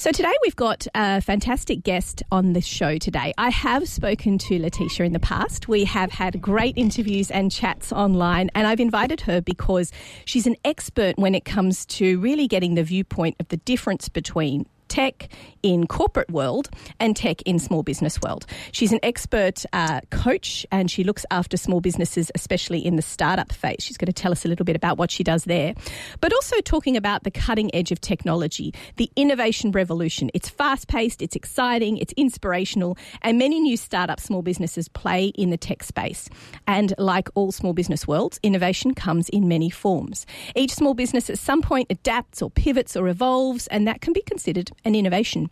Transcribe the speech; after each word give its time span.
So 0.00 0.10
today 0.10 0.32
we've 0.40 0.56
got 0.56 0.86
a 0.94 1.20
fantastic 1.20 1.82
guest 1.82 2.22
on 2.32 2.54
the 2.54 2.62
show 2.62 2.96
today. 2.96 3.34
I 3.36 3.50
have 3.50 3.86
spoken 3.86 4.38
to 4.38 4.58
Laetitia 4.58 5.04
in 5.04 5.12
the 5.12 5.20
past. 5.20 5.68
We 5.68 5.84
have 5.84 6.10
had 6.10 6.40
great 6.40 6.78
interviews 6.78 7.30
and 7.30 7.52
chats 7.52 7.92
online, 7.92 8.50
and 8.54 8.66
I've 8.66 8.80
invited 8.80 9.20
her 9.20 9.42
because 9.42 9.92
she's 10.24 10.46
an 10.46 10.56
expert 10.64 11.18
when 11.18 11.34
it 11.34 11.44
comes 11.44 11.84
to 11.84 12.18
really 12.18 12.48
getting 12.48 12.76
the 12.76 12.82
viewpoint 12.82 13.36
of 13.40 13.48
the 13.48 13.58
difference 13.58 14.08
between 14.08 14.64
tech 14.90 15.30
in 15.62 15.86
corporate 15.86 16.30
world 16.30 16.68
and 16.98 17.16
tech 17.16 17.40
in 17.42 17.58
small 17.58 17.82
business 17.82 18.20
world. 18.20 18.44
She's 18.72 18.92
an 18.92 19.00
expert 19.02 19.64
uh, 19.72 20.00
coach 20.10 20.66
and 20.70 20.90
she 20.90 21.04
looks 21.04 21.24
after 21.30 21.56
small 21.56 21.80
businesses, 21.80 22.30
especially 22.34 22.84
in 22.84 22.96
the 22.96 23.02
startup 23.02 23.52
phase. 23.52 23.76
She's 23.80 23.96
going 23.96 24.06
to 24.06 24.12
tell 24.12 24.32
us 24.32 24.44
a 24.44 24.48
little 24.48 24.64
bit 24.64 24.76
about 24.76 24.98
what 24.98 25.10
she 25.10 25.22
does 25.22 25.44
there, 25.44 25.74
but 26.20 26.32
also 26.32 26.60
talking 26.60 26.96
about 26.96 27.24
the 27.24 27.30
cutting 27.30 27.74
edge 27.74 27.92
of 27.92 28.00
technology, 28.00 28.74
the 28.96 29.10
innovation 29.16 29.70
revolution. 29.70 30.30
It's 30.34 30.48
fast 30.48 30.88
paced, 30.88 31.22
it's 31.22 31.36
exciting, 31.36 31.98
it's 31.98 32.12
inspirational, 32.14 32.96
and 33.22 33.38
many 33.38 33.60
new 33.60 33.76
startup 33.76 34.20
small 34.20 34.42
businesses 34.42 34.88
play 34.88 35.26
in 35.26 35.50
the 35.50 35.56
tech 35.56 35.82
space. 35.82 36.28
And 36.66 36.94
like 36.98 37.28
all 37.34 37.52
small 37.52 37.72
business 37.72 38.06
worlds, 38.06 38.40
innovation 38.42 38.94
comes 38.94 39.28
in 39.28 39.48
many 39.48 39.70
forms. 39.70 40.26
Each 40.56 40.72
small 40.72 40.94
business 40.94 41.30
at 41.30 41.38
some 41.38 41.62
point 41.62 41.86
adapts 41.90 42.42
or 42.42 42.50
pivots 42.50 42.96
or 42.96 43.08
evolves, 43.08 43.66
and 43.68 43.86
that 43.86 44.00
can 44.00 44.12
be 44.12 44.22
considered 44.22 44.70
and 44.84 44.96
innovation. 44.96 45.50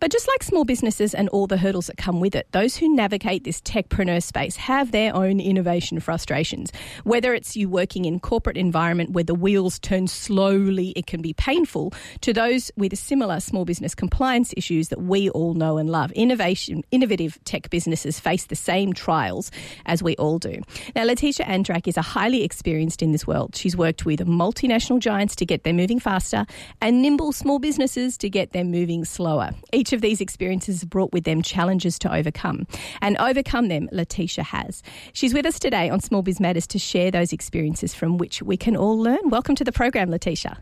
But 0.00 0.12
just 0.12 0.28
like 0.28 0.42
small 0.42 0.64
businesses 0.64 1.14
and 1.14 1.28
all 1.30 1.46
the 1.46 1.56
hurdles 1.56 1.86
that 1.86 1.96
come 1.96 2.20
with 2.20 2.34
it, 2.34 2.46
those 2.52 2.76
who 2.76 2.94
navigate 2.94 3.44
this 3.44 3.60
techpreneur 3.60 4.22
space 4.22 4.56
have 4.56 4.92
their 4.92 5.14
own 5.14 5.40
innovation 5.40 6.00
frustrations. 6.00 6.72
Whether 7.04 7.34
it's 7.34 7.56
you 7.56 7.68
working 7.68 8.04
in 8.04 8.20
corporate 8.20 8.56
environment 8.56 9.10
where 9.10 9.24
the 9.24 9.34
wheels 9.34 9.78
turn 9.78 10.06
slowly, 10.06 10.90
it 10.90 11.06
can 11.06 11.22
be 11.22 11.32
painful, 11.32 11.92
to 12.20 12.32
those 12.32 12.70
with 12.76 12.96
similar 12.98 13.40
small 13.40 13.64
business 13.64 13.94
compliance 13.94 14.52
issues 14.56 14.88
that 14.88 15.02
we 15.02 15.30
all 15.30 15.54
know 15.54 15.78
and 15.78 15.90
love. 15.90 16.12
Innovation, 16.12 16.84
innovative 16.90 17.38
tech 17.44 17.70
businesses 17.70 18.20
face 18.20 18.46
the 18.46 18.56
same 18.56 18.92
trials 18.92 19.50
as 19.86 20.02
we 20.02 20.16
all 20.16 20.38
do. 20.38 20.60
Now, 20.94 21.04
Laetitia 21.04 21.46
Andrac 21.46 21.86
is 21.86 21.96
a 21.96 22.02
highly 22.02 22.42
experienced 22.42 23.02
in 23.02 23.12
this 23.12 23.26
world. 23.26 23.56
She's 23.56 23.76
worked 23.76 24.04
with 24.04 24.20
multinational 24.20 24.98
giants 24.98 25.36
to 25.36 25.46
get 25.46 25.64
them 25.64 25.76
moving 25.76 26.00
faster 26.00 26.46
and 26.80 27.02
nimble 27.02 27.32
small 27.32 27.58
businesses 27.58 28.16
to 28.18 28.28
get 28.28 28.52
them 28.52 28.65
moving 28.70 29.04
slower. 29.04 29.50
Each 29.72 29.92
of 29.92 30.00
these 30.00 30.20
experiences 30.20 30.84
brought 30.84 31.12
with 31.12 31.24
them 31.24 31.42
challenges 31.42 31.98
to 32.00 32.14
overcome, 32.14 32.66
and 33.00 33.16
overcome 33.18 33.68
them, 33.68 33.88
Laetitia 33.92 34.44
has. 34.44 34.82
She's 35.12 35.34
with 35.34 35.46
us 35.46 35.58
today 35.58 35.90
on 35.90 36.00
Small 36.00 36.22
Biz 36.22 36.40
Matters 36.40 36.66
to 36.68 36.78
share 36.78 37.10
those 37.10 37.32
experiences 37.32 37.94
from 37.94 38.18
which 38.18 38.42
we 38.42 38.56
can 38.56 38.76
all 38.76 38.98
learn. 38.98 39.30
Welcome 39.30 39.54
to 39.56 39.64
the 39.64 39.72
program, 39.72 40.10
Laetitia. 40.10 40.58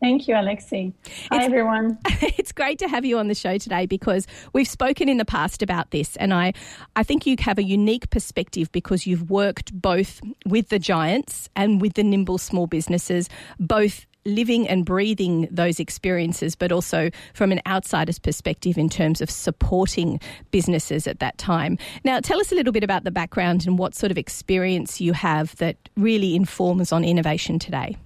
Thank 0.00 0.28
you, 0.28 0.34
Alexi. 0.34 0.92
Hi, 1.30 1.36
it's, 1.36 1.44
everyone. 1.46 1.98
It's 2.38 2.52
great 2.52 2.78
to 2.80 2.88
have 2.88 3.04
you 3.04 3.18
on 3.18 3.28
the 3.28 3.34
show 3.34 3.58
today 3.58 3.86
because 3.86 4.26
we've 4.52 4.68
spoken 4.68 5.08
in 5.08 5.16
the 5.16 5.24
past 5.24 5.62
about 5.62 5.90
this, 5.90 6.16
and 6.16 6.34
I, 6.34 6.52
I 6.94 7.02
think 7.02 7.26
you 7.26 7.36
have 7.40 7.58
a 7.58 7.62
unique 7.62 8.10
perspective 8.10 8.70
because 8.72 9.06
you've 9.06 9.30
worked 9.30 9.72
both 9.72 10.20
with 10.44 10.68
the 10.68 10.78
giants 10.78 11.48
and 11.56 11.80
with 11.80 11.94
the 11.94 12.04
nimble 12.04 12.38
small 12.38 12.66
businesses, 12.66 13.28
both 13.58 14.06
living 14.26 14.68
and 14.68 14.84
breathing 14.84 15.48
those 15.50 15.80
experiences, 15.80 16.54
but 16.54 16.72
also 16.72 17.10
from 17.32 17.52
an 17.52 17.60
outsider's 17.66 18.18
perspective 18.18 18.76
in 18.76 18.88
terms 18.88 19.20
of 19.20 19.30
supporting 19.30 20.20
businesses 20.50 21.06
at 21.06 21.20
that 21.20 21.38
time. 21.38 21.78
Now, 22.04 22.20
tell 22.20 22.40
us 22.40 22.52
a 22.52 22.54
little 22.54 22.72
bit 22.72 22.84
about 22.84 23.04
the 23.04 23.10
background 23.10 23.66
and 23.66 23.78
what 23.78 23.94
sort 23.94 24.10
of 24.10 24.18
experience 24.18 25.00
you 25.00 25.12
have 25.12 25.56
that 25.56 25.76
really 25.96 26.34
informs 26.34 26.92
on 26.92 27.04
innovation 27.04 27.58
today. 27.58 27.96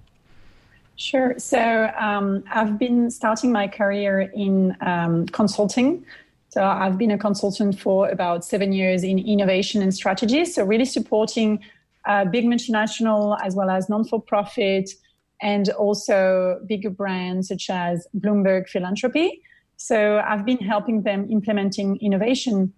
Sure. 0.95 1.33
So 1.39 1.91
um, 1.99 2.43
I've 2.51 2.77
been 2.77 3.09
starting 3.09 3.51
my 3.51 3.67
career 3.67 4.31
in 4.35 4.77
um, 4.81 5.25
consulting. 5.27 6.05
So 6.49 6.63
I've 6.63 6.97
been 6.97 7.11
a 7.11 7.17
consultant 7.17 7.79
for 7.79 8.09
about 8.09 8.45
seven 8.45 8.71
years 8.71 9.03
in 9.03 9.17
innovation 9.17 9.81
and 9.81 9.93
strategy. 9.93 10.45
So 10.45 10.63
really 10.63 10.85
supporting 10.85 11.59
uh, 12.05 12.25
big 12.25 12.45
multinational 12.45 13.37
as 13.43 13.55
well 13.55 13.69
as 13.69 13.89
non-for-profit 13.89 14.91
and 15.41 15.69
also 15.69 16.59
bigger 16.67 16.89
brands 16.89 17.47
such 17.47 17.69
as 17.69 18.07
Bloomberg 18.17 18.69
Philanthropy. 18.69 19.41
So 19.77 20.19
I've 20.19 20.45
been 20.45 20.59
helping 20.59 21.03
them 21.03 21.27
implementing 21.31 21.97
innovation 22.01 22.73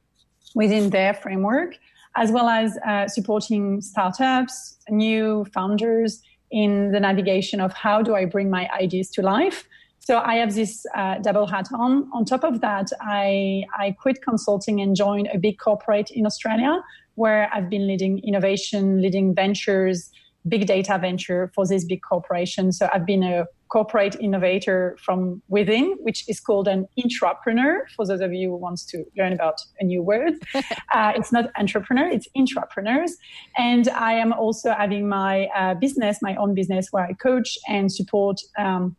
within 0.56 0.90
their 0.92 1.14
framework, 1.14 1.76
as 2.16 2.32
well 2.32 2.48
as 2.48 2.78
uh, 2.88 3.08
supporting 3.08 3.82
startups, 3.82 4.78
new 4.90 5.46
founders 5.54 6.22
in 6.52 6.92
the 6.92 7.00
navigation 7.00 7.60
of 7.60 7.74
how 7.74 8.02
do 8.02 8.16
I 8.16 8.26
bring 8.26 8.50
my 8.50 8.70
ideas 8.70 9.10
to 9.12 9.22
life. 9.22 9.68
So 10.00 10.20
I 10.20 10.36
have 10.36 10.54
this 10.54 10.86
uh, 10.96 11.20
double 11.20 11.48
hat 11.48 11.68
on. 11.74 12.10
On 12.14 12.26
top 12.26 12.44
of 12.44 12.62
that, 12.62 12.88
I, 13.02 13.64
I 13.78 13.92
quit 13.92 14.22
consulting 14.22 14.80
and 14.82 14.96
joined 14.96 15.30
a 15.34 15.38
big 15.38 15.58
corporate 15.58 16.12
in 16.12 16.26
Australia 16.26 16.82
where 17.16 17.50
I've 17.54 17.70
been 17.70 17.88
leading 17.88 18.20
innovation, 18.20 19.02
leading 19.02 19.34
ventures, 19.34 20.12
big 20.48 20.68
data 20.68 20.98
venture 21.00 21.52
for 21.56 21.66
this 21.66 21.86
big 21.86 22.02
corporation. 22.02 22.72
So 22.72 22.90
I've 22.94 23.06
been 23.06 23.24
a 23.24 23.46
corporate 23.70 24.16
innovator 24.20 24.96
from 25.04 25.42
within, 25.48 25.96
which 26.02 26.30
is 26.30 26.40
called 26.40 26.68
an 26.68 26.86
intrapreneur. 27.00 27.90
For 27.96 28.06
those 28.06 28.22
of 28.22 28.32
you 28.34 28.50
who 28.50 28.58
wants 28.58 28.86
to 28.88 29.04
learn 29.18 29.34
about 29.34 29.62
a 29.80 29.84
new 29.84 30.04
word, 30.04 30.34
uh, 30.54 31.14
it's 31.16 31.32
not 31.32 31.50
entrepreneur, 31.58 32.08
it's 32.08 32.28
intrapreneurs. 32.38 33.12
And 33.58 33.88
I 33.90 34.14
am 34.14 34.32
also 34.34 34.74
having 34.74 35.10
my 35.10 35.48
uh, 35.56 35.74
business, 35.74 36.20
my 36.22 36.36
own 36.36 36.54
business, 36.54 36.90
where 36.92 37.06
I 37.06 37.14
coach 37.14 37.58
and 37.68 37.92
support 37.92 38.40
um, 38.60 38.96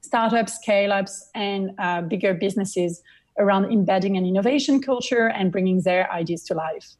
startups, 0.00 0.54
scale-ups, 0.54 1.30
and 1.34 1.70
uh, 1.78 2.02
bigger 2.02 2.34
businesses 2.34 3.02
around 3.38 3.66
embedding 3.66 4.16
an 4.16 4.26
innovation 4.26 4.82
culture 4.82 5.28
and 5.28 5.52
bringing 5.52 5.82
their 5.82 6.10
ideas 6.10 6.42
to 6.44 6.54
life. 6.54 6.96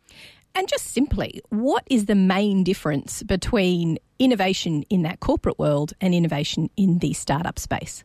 And 0.58 0.66
just 0.66 0.88
simply, 0.88 1.40
what 1.50 1.84
is 1.88 2.06
the 2.06 2.16
main 2.16 2.64
difference 2.64 3.22
between 3.22 3.96
innovation 4.18 4.82
in 4.90 5.02
that 5.02 5.20
corporate 5.20 5.56
world 5.56 5.92
and 6.00 6.12
innovation 6.12 6.68
in 6.76 6.98
the 6.98 7.12
startup 7.12 7.60
space? 7.60 8.02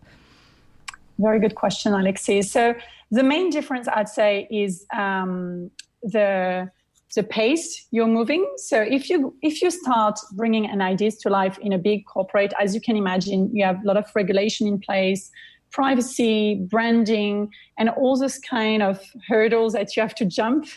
Very 1.18 1.40
good 1.40 1.56
question, 1.56 1.94
Alexi. 1.94 2.46
So 2.46 2.76
the 3.10 3.24
main 3.24 3.50
difference, 3.50 3.88
I'd 3.88 4.08
say, 4.08 4.48
is 4.52 4.86
um, 4.96 5.72
the 6.04 6.70
the 7.16 7.24
pace 7.24 7.88
you're 7.90 8.08
moving. 8.08 8.46
So 8.58 8.80
if 8.82 9.10
you 9.10 9.36
if 9.42 9.60
you 9.64 9.72
start 9.72 10.20
bringing 10.34 10.70
an 10.70 10.80
ideas 10.80 11.18
to 11.22 11.30
life 11.30 11.58
in 11.58 11.74
a 11.74 11.80
big 11.80 12.06
corporate, 12.06 12.54
as 12.62 12.76
you 12.76 12.82
can 12.82 12.96
imagine, 12.96 13.50
you 13.52 13.66
have 13.66 13.84
a 13.84 13.88
lot 13.88 13.98
of 13.98 14.06
regulation 14.14 14.68
in 14.68 14.80
place, 14.80 15.32
privacy, 15.72 16.54
branding, 16.70 17.50
and 17.80 17.90
all 17.90 18.16
those 18.16 18.38
kind 18.38 18.84
of 18.84 19.02
hurdles 19.28 19.74
that 19.74 19.96
you 19.96 20.04
have 20.04 20.14
to 20.14 20.26
jump 20.26 20.68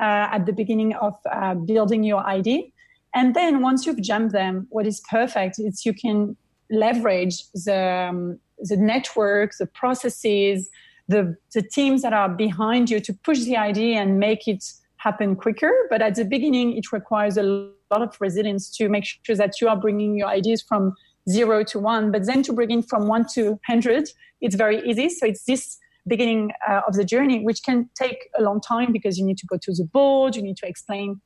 at 0.00 0.46
the 0.46 0.52
beginning 0.52 0.94
of 0.94 1.14
uh, 1.30 1.54
building 1.54 2.04
your 2.04 2.26
ID. 2.26 2.72
And 3.14 3.34
then 3.34 3.62
once 3.62 3.86
you've 3.86 4.02
jumped 4.02 4.32
them, 4.32 4.66
what 4.70 4.86
is 4.86 5.00
perfect 5.08 5.58
is 5.58 5.86
you 5.86 5.94
can 5.94 6.36
leverage 6.70 7.44
the, 7.52 8.08
um, 8.10 8.38
the 8.58 8.76
network, 8.76 9.52
the 9.58 9.66
processes, 9.66 10.68
the, 11.06 11.36
the 11.52 11.62
teams 11.62 12.02
that 12.02 12.12
are 12.12 12.28
behind 12.28 12.90
you 12.90 12.98
to 13.00 13.12
push 13.12 13.40
the 13.40 13.56
idea 13.56 14.00
and 14.00 14.18
make 14.18 14.48
it 14.48 14.64
happen 14.96 15.36
quicker. 15.36 15.72
But 15.90 16.02
at 16.02 16.16
the 16.16 16.24
beginning, 16.24 16.76
it 16.76 16.90
requires 16.90 17.36
a 17.36 17.42
lot 17.42 18.02
of 18.02 18.16
resilience 18.20 18.74
to 18.78 18.88
make 18.88 19.04
sure 19.04 19.36
that 19.36 19.60
you 19.60 19.68
are 19.68 19.76
bringing 19.76 20.16
your 20.16 20.28
ideas 20.28 20.62
from 20.62 20.94
zero 21.28 21.62
to 21.64 21.78
one. 21.78 22.10
But 22.10 22.26
then 22.26 22.42
to 22.44 22.52
bring 22.52 22.70
it 22.70 22.88
from 22.88 23.06
one 23.06 23.26
to 23.34 23.50
100, 23.50 24.08
it's 24.40 24.56
very 24.56 24.82
easy. 24.88 25.08
So 25.08 25.26
it's 25.26 25.44
this 25.44 25.78
beginning 26.06 26.52
uh, 26.68 26.82
of 26.86 26.94
the 26.94 27.04
journey, 27.04 27.42
which 27.42 27.62
can 27.62 27.88
take 27.94 28.28
a 28.38 28.42
long 28.42 28.60
time 28.60 28.92
because 28.92 29.18
you 29.18 29.24
need 29.24 29.38
to 29.38 29.46
go 29.46 29.56
to 29.56 29.72
the 29.72 29.84
board, 29.84 30.36
you 30.36 30.42
need 30.42 30.56
to 30.58 30.66
explain 30.66 31.20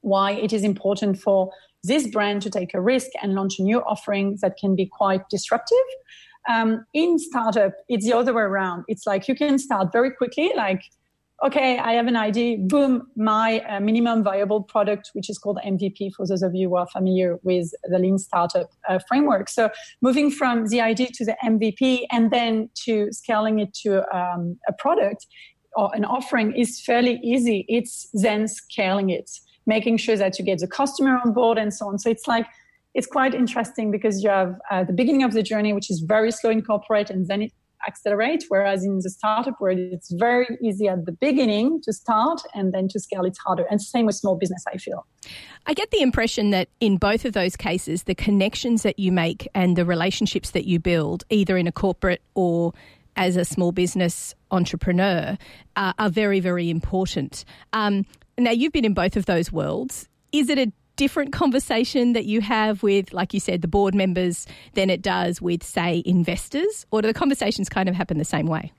why 0.00 0.32
it 0.32 0.52
is 0.52 0.62
important 0.62 1.20
for 1.20 1.50
this 1.84 2.06
brand 2.08 2.42
to 2.42 2.50
take 2.50 2.74
a 2.74 2.80
risk 2.80 3.10
and 3.22 3.34
launch 3.34 3.58
a 3.58 3.62
new 3.62 3.80
offering 3.82 4.38
that 4.42 4.56
can 4.56 4.74
be 4.74 4.86
quite 4.86 5.28
disruptive. 5.28 5.76
Um, 6.48 6.84
in 6.94 7.18
startup, 7.18 7.72
it's 7.88 8.06
the 8.06 8.14
other 8.16 8.32
way 8.32 8.42
around. 8.42 8.84
It's 8.88 9.06
like 9.06 9.28
you 9.28 9.34
can 9.34 9.58
start 9.58 9.92
very 9.92 10.10
quickly, 10.10 10.52
like 10.56 10.82
okay, 11.44 11.78
I 11.78 11.92
have 11.92 12.08
an 12.08 12.16
idea, 12.16 12.58
boom, 12.58 13.08
my 13.14 13.60
uh, 13.60 13.78
minimum 13.78 14.24
viable 14.24 14.62
product, 14.62 15.10
which 15.12 15.30
is 15.30 15.38
called 15.38 15.58
MVP 15.64 16.12
for 16.16 16.26
those 16.26 16.42
of 16.42 16.54
you 16.54 16.70
who 16.70 16.76
are 16.76 16.86
familiar 16.88 17.38
with 17.42 17.70
the 17.84 17.98
lean 17.98 18.18
startup 18.18 18.70
uh, 18.88 18.98
framework. 19.08 19.48
So 19.48 19.70
moving 20.02 20.30
from 20.30 20.66
the 20.66 20.80
idea 20.80 21.08
to 21.14 21.24
the 21.24 21.36
MVP 21.44 22.06
and 22.10 22.32
then 22.32 22.70
to 22.86 23.12
scaling 23.12 23.60
it 23.60 23.72
to 23.84 23.98
um, 24.16 24.58
a 24.68 24.72
product 24.72 25.26
or 25.76 25.94
an 25.94 26.04
offering 26.04 26.56
is 26.56 26.82
fairly 26.84 27.20
easy. 27.22 27.64
It's 27.68 28.08
then 28.14 28.48
scaling 28.48 29.10
it, 29.10 29.30
making 29.64 29.98
sure 29.98 30.16
that 30.16 30.38
you 30.40 30.44
get 30.44 30.58
the 30.58 30.66
customer 30.66 31.20
on 31.24 31.32
board 31.32 31.56
and 31.56 31.72
so 31.72 31.86
on. 31.86 32.00
So 32.00 32.10
it's 32.10 32.26
like, 32.26 32.46
it's 32.94 33.06
quite 33.06 33.32
interesting 33.32 33.92
because 33.92 34.24
you 34.24 34.30
have 34.30 34.56
uh, 34.72 34.82
the 34.82 34.92
beginning 34.92 35.22
of 35.22 35.34
the 35.34 35.42
journey, 35.42 35.72
which 35.72 35.88
is 35.88 36.00
very 36.00 36.32
slow 36.32 36.50
in 36.50 36.62
corporate, 36.62 37.10
and 37.10 37.28
then 37.28 37.42
it 37.42 37.52
accelerate. 37.86 38.44
Whereas 38.48 38.84
in 38.84 39.00
the 39.02 39.10
startup 39.10 39.60
world, 39.60 39.78
it's 39.78 40.10
very 40.12 40.58
easy 40.62 40.88
at 40.88 41.04
the 41.06 41.12
beginning 41.12 41.80
to 41.82 41.92
start 41.92 42.40
and 42.54 42.72
then 42.72 42.88
to 42.88 43.00
scale 43.00 43.24
it's 43.24 43.38
harder. 43.38 43.64
And 43.70 43.80
same 43.80 44.06
with 44.06 44.16
small 44.16 44.36
business, 44.36 44.64
I 44.72 44.78
feel. 44.78 45.06
I 45.66 45.74
get 45.74 45.90
the 45.90 46.00
impression 46.00 46.50
that 46.50 46.68
in 46.80 46.96
both 46.96 47.24
of 47.24 47.32
those 47.32 47.56
cases, 47.56 48.04
the 48.04 48.14
connections 48.14 48.82
that 48.82 48.98
you 48.98 49.12
make 49.12 49.48
and 49.54 49.76
the 49.76 49.84
relationships 49.84 50.50
that 50.50 50.66
you 50.66 50.78
build, 50.78 51.24
either 51.30 51.56
in 51.56 51.66
a 51.66 51.72
corporate 51.72 52.22
or 52.34 52.72
as 53.16 53.36
a 53.36 53.44
small 53.44 53.72
business 53.72 54.34
entrepreneur 54.50 55.36
uh, 55.76 55.92
are 55.98 56.08
very, 56.08 56.40
very 56.40 56.70
important. 56.70 57.44
Um, 57.72 58.06
now, 58.38 58.52
you've 58.52 58.72
been 58.72 58.84
in 58.84 58.94
both 58.94 59.16
of 59.16 59.26
those 59.26 59.50
worlds. 59.52 60.08
Is 60.30 60.48
it 60.48 60.58
a 60.58 60.72
different 60.98 61.32
conversation 61.32 62.12
that 62.12 62.26
you 62.26 62.42
have 62.42 62.82
with, 62.82 63.14
like 63.14 63.32
you 63.32 63.40
said, 63.40 63.62
the 63.62 63.68
board 63.68 63.94
members 63.94 64.46
than 64.74 64.90
it 64.90 65.00
does 65.00 65.40
with, 65.40 65.62
say, 65.62 66.02
investors? 66.04 66.84
Or 66.90 67.00
do 67.00 67.08
the 67.08 67.14
conversations 67.14 67.70
kind 67.70 67.88
of 67.88 67.94
happen 67.94 68.18
the 68.18 68.24
same 68.26 68.46
way? 68.46 68.72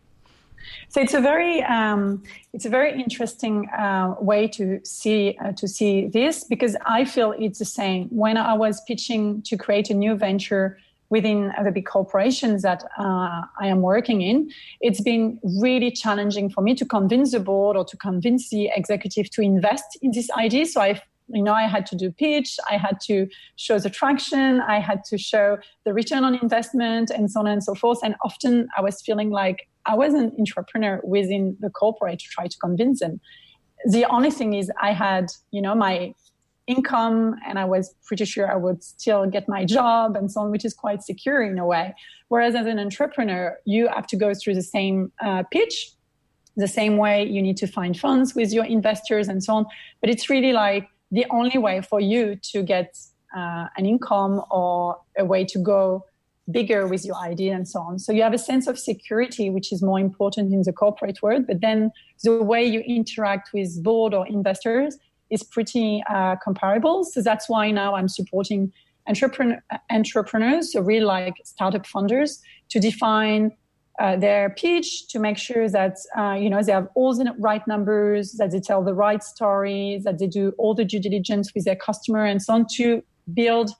So 0.89 1.01
it's 1.01 1.13
a 1.13 1.21
very 1.21 1.63
um, 1.63 2.21
it's 2.53 2.65
a 2.65 2.69
very 2.69 2.91
interesting 3.01 3.69
uh, 3.69 4.15
way 4.19 4.47
to 4.49 4.79
see 4.83 5.37
uh, 5.43 5.53
to 5.53 5.67
see 5.67 6.07
this 6.07 6.43
because 6.43 6.75
I 6.85 7.05
feel 7.05 7.33
it's 7.39 7.59
the 7.59 7.71
same. 7.81 8.07
When 8.09 8.37
I 8.37 8.53
was 8.53 8.81
pitching 8.81 9.41
to 9.43 9.57
create 9.57 9.89
a 9.89 9.93
new 9.93 10.15
venture 10.15 10.77
within 11.09 11.51
the 11.63 11.71
big 11.71 11.85
corporations 11.85 12.61
that 12.61 12.83
uh, 12.99 13.41
I 13.63 13.67
am 13.73 13.81
working 13.81 14.21
in, 14.21 14.51
it's 14.81 15.01
been 15.01 15.39
really 15.59 15.91
challenging 15.91 16.51
for 16.51 16.61
me 16.61 16.75
to 16.75 16.85
convince 16.85 17.31
the 17.31 17.39
board 17.39 17.75
or 17.77 17.85
to 17.85 17.97
convince 17.97 18.49
the 18.49 18.69
executive 18.75 19.31
to 19.31 19.41
invest 19.41 19.97
in 20.03 20.11
this 20.11 20.29
idea. 20.31 20.65
So 20.67 20.81
I 20.81 21.01
you 21.31 21.43
know, 21.43 21.53
I 21.53 21.67
had 21.67 21.85
to 21.87 21.95
do 21.95 22.11
pitch, 22.11 22.57
I 22.69 22.77
had 22.77 22.99
to 23.01 23.27
show 23.55 23.79
the 23.79 23.89
traction, 23.89 24.61
I 24.61 24.79
had 24.79 25.03
to 25.05 25.17
show 25.17 25.57
the 25.85 25.93
return 25.93 26.23
on 26.23 26.35
investment, 26.35 27.09
and 27.09 27.29
so 27.31 27.39
on 27.41 27.47
and 27.47 27.63
so 27.63 27.75
forth. 27.75 27.99
And 28.03 28.15
often 28.23 28.67
I 28.77 28.81
was 28.81 29.01
feeling 29.01 29.29
like 29.29 29.67
I 29.85 29.95
was 29.95 30.13
an 30.13 30.33
entrepreneur 30.37 31.01
within 31.03 31.57
the 31.59 31.69
corporate 31.69 32.19
to 32.19 32.25
try 32.29 32.47
to 32.47 32.57
convince 32.57 32.99
them. 32.99 33.19
The 33.85 34.05
only 34.05 34.31
thing 34.31 34.53
is, 34.53 34.71
I 34.81 34.91
had, 34.91 35.31
you 35.51 35.61
know, 35.61 35.75
my 35.75 36.13
income 36.67 37.35
and 37.47 37.57
I 37.57 37.65
was 37.65 37.95
pretty 38.05 38.25
sure 38.25 38.51
I 38.51 38.55
would 38.55 38.83
still 38.83 39.25
get 39.25 39.49
my 39.49 39.65
job 39.65 40.15
and 40.15 40.31
so 40.31 40.41
on, 40.41 40.51
which 40.51 40.63
is 40.63 40.73
quite 40.73 41.01
secure 41.01 41.41
in 41.41 41.57
a 41.57 41.65
way. 41.65 41.95
Whereas 42.27 42.53
as 42.53 42.67
an 42.67 42.77
entrepreneur, 42.77 43.57
you 43.65 43.87
have 43.87 44.05
to 44.07 44.15
go 44.15 44.33
through 44.35 44.53
the 44.53 44.61
same 44.61 45.11
uh, 45.19 45.43
pitch, 45.51 45.91
the 46.55 46.67
same 46.67 46.97
way 46.97 47.25
you 47.25 47.41
need 47.41 47.57
to 47.57 47.67
find 47.67 47.97
funds 47.99 48.35
with 48.35 48.53
your 48.53 48.65
investors 48.65 49.27
and 49.27 49.43
so 49.43 49.55
on. 49.55 49.65
But 49.99 50.11
it's 50.11 50.29
really 50.29 50.53
like 50.53 50.87
the 51.11 51.25
only 51.29 51.57
way 51.57 51.81
for 51.81 51.99
you 51.99 52.37
to 52.51 52.63
get 52.63 52.97
uh, 53.35 53.67
an 53.77 53.85
income 53.85 54.41
or 54.51 54.99
a 55.17 55.25
way 55.25 55.45
to 55.45 55.59
go 55.59 56.05
bigger 56.51 56.87
with 56.87 57.05
your 57.05 57.15
idea 57.15 57.53
and 57.53 57.67
so 57.67 57.79
on. 57.79 57.99
So 57.99 58.11
you 58.11 58.23
have 58.23 58.33
a 58.33 58.39
sense 58.39 58.67
of 58.67 58.79
security, 58.79 59.49
which 59.49 59.71
is 59.71 59.83
more 59.83 59.99
important 59.99 60.53
in 60.53 60.63
the 60.63 60.73
corporate 60.73 61.21
world. 61.21 61.45
But 61.45 61.61
then 61.61 61.91
the 62.23 62.41
way 62.43 62.63
you 62.65 62.79
interact 62.81 63.51
with 63.53 63.83
board 63.83 64.13
or 64.13 64.27
investors 64.27 64.97
is 65.29 65.43
pretty 65.43 66.03
uh, 66.09 66.37
comparable. 66.43 67.03
So 67.03 67.21
that's 67.21 67.47
why 67.47 67.69
now 67.69 67.95
I'm 67.95 68.07
supporting 68.07 68.73
entrepreneur, 69.07 69.61
entrepreneurs, 69.91 70.73
so 70.73 70.81
really 70.81 71.05
like 71.05 71.35
startup 71.43 71.85
funders, 71.85 72.39
to 72.69 72.79
define 72.79 73.51
uh, 73.99 74.15
their 74.15 74.49
pitch 74.49 75.07
to 75.09 75.19
make 75.19 75.37
sure 75.37 75.69
that 75.69 75.97
uh, 76.17 76.31
you 76.31 76.49
know 76.49 76.63
they 76.63 76.71
have 76.71 76.87
all 76.95 77.13
the 77.13 77.33
right 77.37 77.65
numbers, 77.67 78.33
that 78.33 78.51
they 78.51 78.59
tell 78.59 78.83
the 78.83 78.93
right 78.93 79.21
story, 79.21 79.99
that 80.03 80.19
they 80.19 80.27
do 80.27 80.53
all 80.57 80.73
the 80.73 80.85
due 80.85 80.99
diligence 80.99 81.53
with 81.53 81.65
their 81.65 81.75
customer 81.75 82.25
and 82.25 82.41
so 82.41 82.53
on 82.53 82.65
to 82.75 83.03
build 83.33 83.71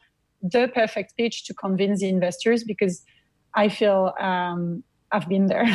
the 0.42 0.69
perfect 0.74 1.16
pitch 1.18 1.45
to 1.45 1.54
convince 1.54 2.01
the 2.01 2.10
investors. 2.10 2.63
Because 2.63 3.04
I 3.56 3.69
feel 3.69 4.13
um, 4.19 4.83
I've 5.12 5.27
been 5.27 5.48
there. 5.48 5.66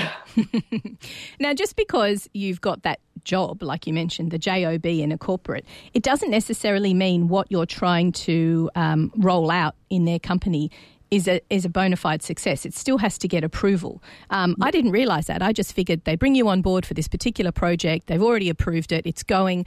now, 1.40 1.54
just 1.54 1.76
because 1.76 2.28
you've 2.34 2.60
got 2.60 2.82
that 2.82 3.00
job, 3.24 3.62
like 3.62 3.86
you 3.86 3.92
mentioned, 3.92 4.30
the 4.30 4.38
job 4.38 4.84
in 4.84 5.10
a 5.10 5.18
corporate, 5.18 5.64
it 5.92 6.02
doesn't 6.02 6.30
necessarily 6.30 6.94
mean 6.94 7.28
what 7.28 7.50
you're 7.50 7.66
trying 7.66 8.12
to 8.12 8.70
um, 8.74 9.10
roll 9.16 9.50
out 9.50 9.74
in 9.90 10.04
their 10.04 10.18
company 10.18 10.70
is 11.14 11.28
a 11.28 11.40
is 11.50 11.64
a 11.64 11.68
bona 11.68 11.96
fide 11.96 12.22
success. 12.22 12.66
It 12.66 12.74
still 12.74 12.98
has 12.98 13.18
to 13.18 13.28
get 13.28 13.44
approval. 13.44 14.02
Um, 14.30 14.56
I 14.60 14.70
didn't 14.70 14.90
realise 14.90 15.26
that. 15.26 15.42
I 15.42 15.52
just 15.52 15.72
figured 15.72 16.04
they 16.04 16.16
bring 16.16 16.34
you 16.34 16.48
on 16.48 16.62
board 16.62 16.84
for 16.86 16.94
this 16.94 17.08
particular 17.08 17.52
project. 17.52 18.06
They've 18.06 18.22
already 18.22 18.48
approved 18.48 18.92
it. 18.92 19.06
It's 19.06 19.22
going. 19.22 19.66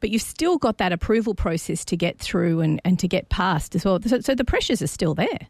But 0.00 0.10
you've 0.10 0.22
still 0.22 0.58
got 0.58 0.78
that 0.78 0.92
approval 0.92 1.34
process 1.34 1.84
to 1.86 1.96
get 1.96 2.18
through 2.18 2.60
and, 2.60 2.80
and 2.84 3.00
to 3.00 3.08
get 3.08 3.30
past 3.30 3.74
as 3.74 3.84
well. 3.84 3.98
So, 4.00 4.20
so 4.20 4.34
the 4.34 4.44
pressures 4.44 4.80
are 4.80 4.86
still 4.86 5.14
there. 5.14 5.48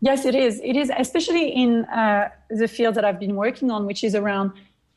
Yes, 0.00 0.24
it 0.24 0.34
is. 0.34 0.60
It 0.62 0.76
is, 0.76 0.92
especially 0.96 1.48
in 1.48 1.84
uh, 1.86 2.28
the 2.50 2.68
field 2.68 2.94
that 2.94 3.04
I've 3.04 3.18
been 3.18 3.34
working 3.34 3.72
on, 3.72 3.86
which 3.86 4.04
is 4.04 4.14
around 4.14 4.52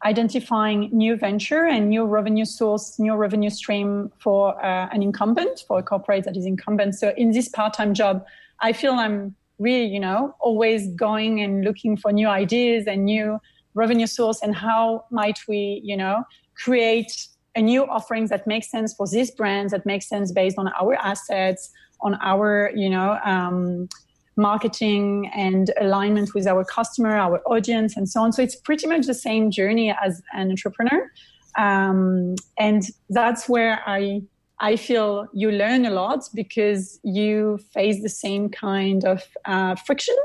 identifying 0.05 0.89
new 0.91 1.15
venture 1.15 1.65
and 1.65 1.89
new 1.89 2.05
revenue 2.05 2.45
source, 2.45 2.99
new 2.99 3.15
revenue 3.15 3.49
stream 3.49 4.11
for 4.19 4.63
uh, 4.63 4.89
an 4.91 5.01
incumbent, 5.01 5.63
for 5.67 5.79
a 5.79 5.83
corporate 5.83 6.25
that 6.25 6.37
is 6.37 6.45
incumbent. 6.45 6.93
So 6.93 7.13
in 7.17 7.31
this 7.31 7.49
part-time 7.49 7.95
job, 7.95 8.25
I 8.59 8.73
feel 8.73 8.93
I'm 8.93 9.35
really, 9.59 9.85
you 9.85 9.99
know, 9.99 10.35
always 10.39 10.87
going 10.95 11.41
and 11.41 11.63
looking 11.63 11.97
for 11.97 12.11
new 12.11 12.27
ideas 12.27 12.85
and 12.87 13.05
new 13.05 13.39
revenue 13.73 14.07
source 14.07 14.41
and 14.41 14.55
how 14.55 15.05
might 15.11 15.39
we, 15.47 15.81
you 15.83 15.95
know, 15.95 16.23
create 16.55 17.27
a 17.55 17.61
new 17.61 17.85
offering 17.85 18.27
that 18.27 18.45
makes 18.45 18.69
sense 18.69 18.93
for 18.93 19.07
this 19.07 19.31
brand, 19.31 19.71
that 19.71 19.85
makes 19.85 20.07
sense 20.07 20.31
based 20.31 20.57
on 20.57 20.67
our 20.79 20.95
assets, 20.95 21.71
on 22.01 22.15
our, 22.21 22.71
you 22.75 22.89
know, 22.89 23.19
um, 23.25 23.87
marketing 24.35 25.31
and 25.35 25.71
alignment 25.81 26.33
with 26.35 26.45
our 26.47 26.63
customer, 26.63 27.17
our 27.17 27.41
audience, 27.47 27.97
and 27.97 28.07
so 28.07 28.21
on. 28.21 28.31
So 28.31 28.43
it's 28.43 28.55
pretty 28.55 28.87
much 28.87 29.07
the 29.07 29.15
same 29.15 29.49
journey 29.49 29.93
as 30.03 30.21
an 30.33 30.51
entrepreneur. 30.51 31.11
Um, 31.57 32.35
and 32.59 32.83
that's 33.09 33.49
where 33.49 33.81
I 33.87 34.21
I 34.59 34.75
feel 34.75 35.27
you 35.33 35.51
learn 35.51 35.85
a 35.85 35.91
lot 35.91 36.23
because 36.33 36.99
you 37.03 37.59
face 37.73 38.01
the 38.01 38.09
same 38.09 38.49
kind 38.49 39.05
of 39.05 39.23
uh, 39.45 39.75
frictions. 39.75 40.17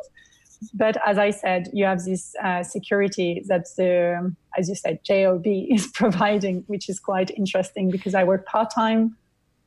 But 0.75 0.97
as 1.07 1.19
I 1.19 1.31
said, 1.31 1.69
you 1.73 1.85
have 1.85 2.05
this 2.05 2.35
uh, 2.43 2.63
security 2.63 3.43
that 3.49 3.67
the, 3.77 4.35
as 4.57 4.69
you 4.69 4.75
said, 4.75 5.01
JOB 5.05 5.45
is 5.47 5.89
providing, 5.89 6.65
which 6.67 6.89
is 6.89 6.99
quite 6.99 7.31
interesting 7.31 7.91
because 7.91 8.15
I 8.15 8.25
work 8.25 8.47
part 8.47 8.73
time 8.75 9.17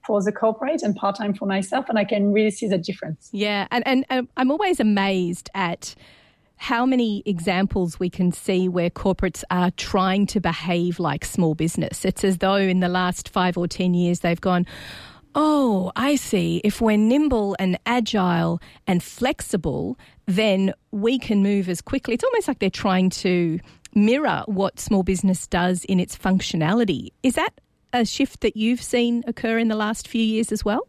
for 0.05 0.21
the 0.21 0.31
corporate 0.31 0.83
and 0.83 0.95
part 0.95 1.15
time 1.15 1.33
for 1.33 1.47
myself, 1.47 1.89
and 1.89 1.97
I 1.97 2.05
can 2.05 2.31
really 2.31 2.51
see 2.51 2.67
the 2.67 2.77
difference. 2.77 3.29
Yeah, 3.33 3.67
and, 3.71 3.85
and, 3.87 4.05
and 4.09 4.27
I'm 4.37 4.51
always 4.51 4.79
amazed 4.79 5.49
at 5.55 5.95
how 6.57 6.85
many 6.85 7.21
examples 7.25 7.99
we 7.99 8.09
can 8.09 8.31
see 8.31 8.67
where 8.67 8.89
corporates 8.89 9.43
are 9.51 9.71
trying 9.71 10.25
to 10.27 10.39
behave 10.39 10.99
like 10.99 11.25
small 11.25 11.55
business. 11.55 12.05
It's 12.05 12.23
as 12.23 12.37
though 12.37 12.55
in 12.55 12.79
the 12.79 12.89
last 12.89 13.29
five 13.29 13.57
or 13.57 13.67
10 13.67 13.93
years 13.93 14.21
they've 14.21 14.39
gone, 14.39 14.65
Oh, 15.37 15.91
I 15.97 16.15
see. 16.15 16.61
If 16.63 16.79
we're 16.79 16.95
nimble 16.95 17.57
and 17.59 17.77
agile 17.85 18.61
and 18.87 19.03
flexible, 19.03 19.99
then 20.27 20.73
we 20.91 21.19
can 21.19 21.43
move 21.43 21.67
as 21.67 21.81
quickly. 21.81 22.13
It's 22.13 22.23
almost 22.23 22.47
like 22.47 22.59
they're 22.59 22.69
trying 22.69 23.09
to 23.09 23.59
mirror 23.93 24.43
what 24.45 24.79
small 24.79 25.03
business 25.03 25.45
does 25.45 25.83
in 25.85 25.99
its 25.99 26.17
functionality. 26.17 27.09
Is 27.21 27.35
that 27.35 27.49
a 27.91 28.05
shift 28.05 28.41
that 28.41 28.55
you've 28.55 28.81
seen 28.81 29.25
occur 29.27 29.57
in 29.57 29.67
the 29.67 29.75
last 29.75 30.07
few 30.07 30.23
years 30.23 30.53
as 30.53 30.63
well? 30.63 30.87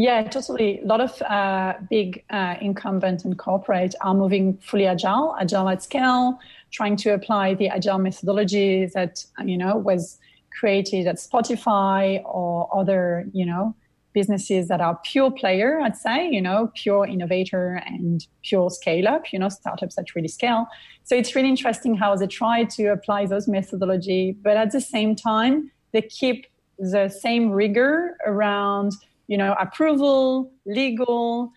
Yeah, 0.00 0.22
totally. 0.22 0.80
A 0.80 0.86
lot 0.86 1.02
of 1.02 1.20
uh, 1.20 1.74
big 1.90 2.24
uh, 2.30 2.54
incumbent 2.58 3.26
and 3.26 3.38
corporate 3.38 3.94
are 4.00 4.14
moving 4.14 4.56
fully 4.56 4.86
agile, 4.86 5.36
agile 5.38 5.68
at 5.68 5.82
scale, 5.82 6.38
trying 6.70 6.96
to 6.96 7.10
apply 7.10 7.52
the 7.52 7.68
agile 7.68 7.98
methodology 7.98 8.86
that 8.94 9.22
you 9.44 9.58
know 9.58 9.76
was 9.76 10.18
created 10.58 11.06
at 11.06 11.16
Spotify 11.16 12.22
or 12.24 12.74
other 12.74 13.26
you 13.34 13.44
know 13.44 13.74
businesses 14.14 14.68
that 14.68 14.80
are 14.80 14.98
pure 15.04 15.30
player. 15.30 15.80
I'd 15.82 15.98
say 15.98 16.30
you 16.30 16.40
know 16.40 16.72
pure 16.74 17.04
innovator 17.04 17.82
and 17.84 18.26
pure 18.42 18.70
scale 18.70 19.06
up. 19.06 19.34
You 19.34 19.38
know 19.38 19.50
startups 19.50 19.96
that 19.96 20.14
really 20.14 20.28
scale. 20.28 20.66
So 21.04 21.14
it's 21.14 21.34
really 21.34 21.50
interesting 21.50 21.94
how 21.94 22.16
they 22.16 22.26
try 22.26 22.64
to 22.64 22.86
apply 22.86 23.26
those 23.26 23.46
methodology, 23.46 24.34
but 24.40 24.56
at 24.56 24.72
the 24.72 24.80
same 24.80 25.14
time 25.14 25.70
they 25.92 26.00
keep 26.00 26.46
the 26.78 27.10
same 27.10 27.50
rigor 27.50 28.16
around 28.24 28.92
you 29.30 29.38
know, 29.38 29.54
approval, 29.60 30.52
legal, 30.66 31.52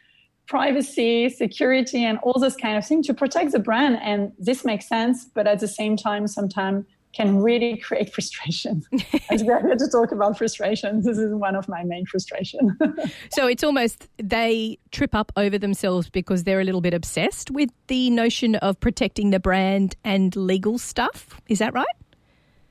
privacy, 0.47 1.27
security, 1.27 2.05
and 2.05 2.19
all 2.21 2.39
this 2.39 2.55
kind 2.55 2.77
of 2.77 2.85
thing 2.85 3.01
to 3.01 3.15
protect 3.15 3.51
the 3.51 3.57
brand. 3.57 3.97
And 4.03 4.31
this 4.37 4.63
makes 4.63 4.87
sense, 4.87 5.25
but 5.25 5.47
at 5.47 5.59
the 5.59 5.67
same 5.67 5.97
time, 5.97 6.27
sometimes 6.27 6.85
can 7.13 7.39
really 7.41 7.77
create 7.77 8.13
frustration. 8.13 8.83
As 9.31 9.43
we're 9.43 9.59
here 9.59 9.75
to 9.75 9.87
talk 9.87 10.11
about 10.11 10.37
frustration, 10.37 11.01
this 11.01 11.17
is 11.17 11.33
one 11.33 11.55
of 11.55 11.67
my 11.67 11.83
main 11.83 12.05
frustrations. 12.05 12.73
so 13.31 13.47
it's 13.47 13.63
almost 13.63 14.07
they 14.17 14.77
trip 14.91 15.15
up 15.15 15.31
over 15.35 15.57
themselves 15.57 16.11
because 16.11 16.43
they're 16.43 16.61
a 16.61 16.63
little 16.63 16.81
bit 16.81 16.93
obsessed 16.93 17.49
with 17.49 17.71
the 17.87 18.11
notion 18.11 18.53
of 18.57 18.79
protecting 18.79 19.31
the 19.31 19.39
brand 19.39 19.95
and 20.03 20.35
legal 20.35 20.77
stuff. 20.77 21.41
Is 21.47 21.57
that 21.57 21.73
right? 21.73 21.87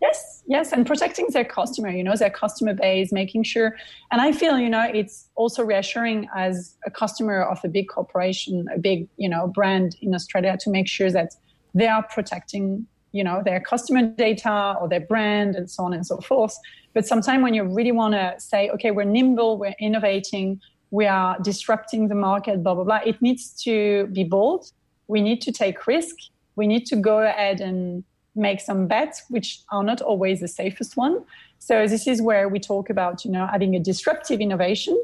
Yes, 0.02 0.42
yes, 0.48 0.72
and 0.72 0.84
protecting 0.84 1.28
their 1.28 1.44
customer, 1.44 1.88
you 1.88 2.02
know, 2.02 2.16
their 2.16 2.28
customer 2.28 2.74
base, 2.74 3.12
making 3.12 3.44
sure. 3.44 3.76
And 4.10 4.20
I 4.20 4.32
feel, 4.32 4.58
you 4.58 4.68
know, 4.68 4.90
it's 4.92 5.28
also 5.36 5.62
reassuring 5.62 6.28
as 6.34 6.76
a 6.84 6.90
customer 6.90 7.40
of 7.40 7.60
a 7.62 7.68
big 7.68 7.88
corporation, 7.88 8.66
a 8.74 8.80
big, 8.80 9.08
you 9.16 9.28
know, 9.28 9.46
brand 9.46 9.94
in 10.02 10.12
Australia 10.12 10.58
to 10.62 10.70
make 10.70 10.88
sure 10.88 11.12
that 11.12 11.36
they 11.72 11.86
are 11.86 12.02
protecting, 12.02 12.84
you 13.12 13.22
know, 13.22 13.42
their 13.44 13.60
customer 13.60 14.02
data 14.02 14.76
or 14.80 14.88
their 14.88 15.06
brand 15.12 15.54
and 15.54 15.70
so 15.70 15.84
on 15.84 15.94
and 15.94 16.04
so 16.04 16.18
forth. 16.18 16.58
But 16.94 17.06
sometimes 17.06 17.40
when 17.44 17.54
you 17.54 17.62
really 17.62 17.92
want 17.92 18.14
to 18.14 18.34
say, 18.38 18.70
okay, 18.70 18.90
we're 18.90 19.04
nimble, 19.04 19.56
we're 19.56 19.76
innovating, 19.78 20.60
we 20.90 21.06
are 21.06 21.38
disrupting 21.38 22.08
the 22.08 22.16
market, 22.16 22.64
blah, 22.64 22.74
blah, 22.74 22.82
blah, 22.82 23.00
it 23.06 23.22
needs 23.22 23.52
to 23.62 24.08
be 24.08 24.24
bold. 24.24 24.72
We 25.06 25.20
need 25.20 25.40
to 25.42 25.52
take 25.52 25.86
risk 25.86 26.16
we 26.56 26.66
need 26.66 26.86
to 26.86 26.96
go 26.96 27.20
ahead 27.20 27.60
and 27.60 28.04
make 28.34 28.60
some 28.60 28.86
bets, 28.86 29.22
which 29.28 29.60
are 29.70 29.84
not 29.84 30.00
always 30.00 30.40
the 30.40 30.48
safest 30.48 30.96
one. 30.96 31.24
So 31.58 31.86
this 31.86 32.06
is 32.06 32.20
where 32.20 32.48
we 32.48 32.58
talk 32.58 32.90
about, 32.90 33.24
you 33.24 33.30
know, 33.30 33.46
having 33.46 33.76
a 33.76 33.80
disruptive 33.80 34.40
innovation 34.40 35.00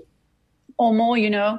or 0.78 0.94
more, 0.94 1.18
you 1.18 1.30
know, 1.30 1.58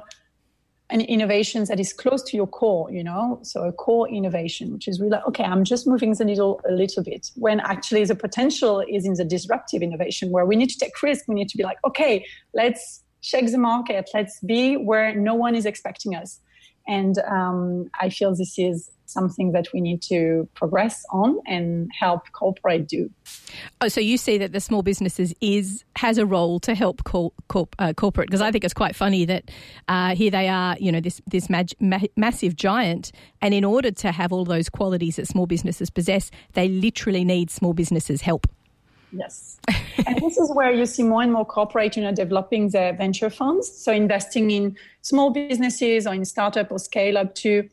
an 0.90 1.00
innovation 1.02 1.64
that 1.64 1.78
is 1.78 1.92
close 1.92 2.22
to 2.24 2.36
your 2.36 2.46
core, 2.46 2.90
you 2.90 3.04
know, 3.04 3.38
so 3.42 3.62
a 3.62 3.72
core 3.72 4.08
innovation, 4.08 4.72
which 4.72 4.88
is 4.88 4.98
really 4.98 5.12
like, 5.12 5.26
okay, 5.26 5.44
I'm 5.44 5.64
just 5.64 5.86
moving 5.86 6.12
the 6.14 6.24
needle 6.24 6.60
a 6.68 6.72
little 6.72 7.04
bit. 7.04 7.30
When 7.36 7.60
actually 7.60 8.04
the 8.04 8.16
potential 8.16 8.82
is 8.88 9.06
in 9.06 9.14
the 9.14 9.24
disruptive 9.24 9.82
innovation, 9.82 10.30
where 10.30 10.44
we 10.44 10.56
need 10.56 10.70
to 10.70 10.78
take 10.78 11.00
risk. 11.02 11.28
We 11.28 11.34
need 11.36 11.48
to 11.48 11.56
be 11.56 11.62
like, 11.62 11.78
okay, 11.86 12.26
let's 12.54 13.02
shake 13.20 13.50
the 13.50 13.58
market. 13.58 14.10
Let's 14.12 14.40
be 14.40 14.76
where 14.76 15.14
no 15.14 15.34
one 15.34 15.54
is 15.54 15.64
expecting 15.64 16.16
us. 16.16 16.40
And 16.90 17.18
um, 17.20 17.88
I 18.00 18.08
feel 18.08 18.34
this 18.34 18.58
is 18.58 18.90
something 19.06 19.52
that 19.52 19.66
we 19.72 19.80
need 19.80 20.02
to 20.02 20.48
progress 20.54 21.04
on 21.12 21.38
and 21.46 21.88
help 21.98 22.22
corporate 22.32 22.88
do. 22.88 23.10
Oh, 23.80 23.88
so 23.88 24.00
you 24.00 24.16
see 24.16 24.38
that 24.38 24.52
the 24.52 24.60
small 24.60 24.82
businesses 24.82 25.32
is 25.40 25.84
has 25.96 26.18
a 26.18 26.26
role 26.26 26.58
to 26.60 26.74
help 26.74 27.04
cor- 27.04 27.32
corp, 27.48 27.76
uh, 27.78 27.92
corporate 27.92 28.28
because 28.28 28.40
I 28.40 28.50
think 28.50 28.64
it's 28.64 28.74
quite 28.74 28.96
funny 28.96 29.24
that 29.24 29.50
uh, 29.88 30.14
here 30.14 30.30
they 30.30 30.48
are, 30.48 30.76
you 30.80 30.90
know, 30.90 31.00
this 31.00 31.20
this 31.26 31.48
mag- 31.48 31.74
ma- 31.80 31.98
massive 32.16 32.56
giant, 32.56 33.12
and 33.40 33.54
in 33.54 33.64
order 33.64 33.90
to 33.90 34.12
have 34.12 34.32
all 34.32 34.44
those 34.44 34.68
qualities 34.68 35.16
that 35.16 35.28
small 35.28 35.46
businesses 35.46 35.90
possess, 35.90 36.30
they 36.54 36.68
literally 36.68 37.24
need 37.24 37.50
small 37.50 37.72
businesses' 37.72 38.22
help. 38.22 38.46
Yes. 39.12 39.58
and 40.06 40.16
this 40.20 40.38
is 40.38 40.50
where 40.54 40.72
you 40.72 40.86
see 40.86 41.02
more 41.02 41.22
and 41.22 41.32
more 41.32 41.44
corporate, 41.44 41.96
you 41.96 42.02
know, 42.02 42.12
developing 42.12 42.68
their 42.70 42.92
venture 42.92 43.30
funds. 43.30 43.70
So 43.70 43.92
investing 43.92 44.50
in 44.50 44.76
small 45.02 45.30
businesses 45.30 46.06
or 46.06 46.14
in 46.14 46.24
startup 46.24 46.70
or 46.70 46.78
scale 46.78 47.18
up 47.18 47.34
to 47.36 47.68